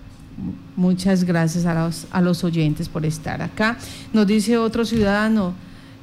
Muchas 0.77 1.25
gracias 1.25 1.65
a 1.65 1.73
los, 1.73 2.07
a 2.11 2.21
los 2.21 2.45
oyentes 2.45 2.91
por 2.91 3.07
estar 3.07 3.41
acá. 3.41 3.79
Nos 4.13 4.27
dice 4.27 4.59
otro 4.59 4.85
ciudadano, 4.85 5.55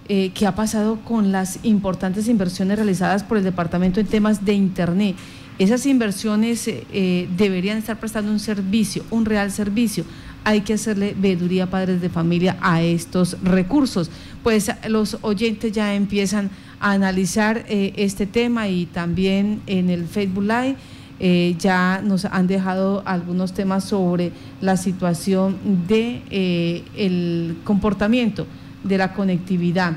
eh, 0.09 0.31
qué 0.33 0.47
ha 0.47 0.55
pasado 0.55 0.99
con 1.05 1.31
las 1.31 1.63
importantes 1.63 2.27
inversiones 2.27 2.77
realizadas 2.77 3.23
por 3.23 3.37
el 3.37 3.43
departamento 3.43 3.99
en 3.99 4.07
temas 4.07 4.43
de 4.43 4.53
Internet. 4.53 5.15
Esas 5.61 5.85
inversiones 5.85 6.67
eh, 6.67 7.29
deberían 7.37 7.77
estar 7.77 7.99
prestando 7.99 8.31
un 8.31 8.39
servicio, 8.39 9.03
un 9.11 9.25
real 9.25 9.51
servicio. 9.51 10.05
Hay 10.43 10.61
que 10.61 10.73
hacerle 10.73 11.15
veeduría 11.15 11.65
a 11.65 11.69
padres 11.69 12.01
de 12.01 12.09
familia 12.09 12.57
a 12.61 12.81
estos 12.81 13.37
recursos. 13.43 14.09
Pues 14.41 14.71
los 14.87 15.19
oyentes 15.21 15.71
ya 15.71 15.93
empiezan 15.93 16.49
a 16.79 16.93
analizar 16.93 17.63
eh, 17.69 17.93
este 17.95 18.25
tema 18.25 18.69
y 18.69 18.87
también 18.87 19.61
en 19.67 19.91
el 19.91 20.07
Facebook 20.07 20.45
Live 20.45 20.77
eh, 21.19 21.55
ya 21.59 22.01
nos 22.03 22.25
han 22.25 22.47
dejado 22.47 23.03
algunos 23.05 23.53
temas 23.53 23.83
sobre 23.83 24.31
la 24.61 24.75
situación 24.77 25.59
de 25.87 26.23
eh, 26.31 26.83
el 26.97 27.57
comportamiento 27.63 28.47
de 28.83 28.97
la 28.97 29.13
conectividad. 29.13 29.93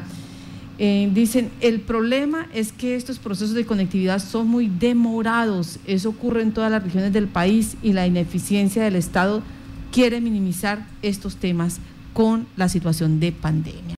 Eh, 0.78 1.08
dicen, 1.12 1.50
el 1.60 1.80
problema 1.80 2.48
es 2.52 2.72
que 2.72 2.96
estos 2.96 3.18
procesos 3.20 3.54
de 3.54 3.64
conectividad 3.64 4.18
son 4.18 4.48
muy 4.48 4.66
demorados, 4.66 5.78
eso 5.87 6.08
ocurre 6.08 6.42
en 6.42 6.52
todas 6.52 6.70
las 6.70 6.82
regiones 6.82 7.12
del 7.12 7.28
país 7.28 7.76
y 7.82 7.92
la 7.92 8.06
ineficiencia 8.06 8.82
del 8.82 8.96
Estado 8.96 9.42
quiere 9.92 10.20
minimizar 10.20 10.84
estos 11.02 11.37
temas 11.37 11.78
con 12.12 12.46
la 12.56 12.68
situación 12.68 13.20
de 13.20 13.30
pandemia. 13.30 13.84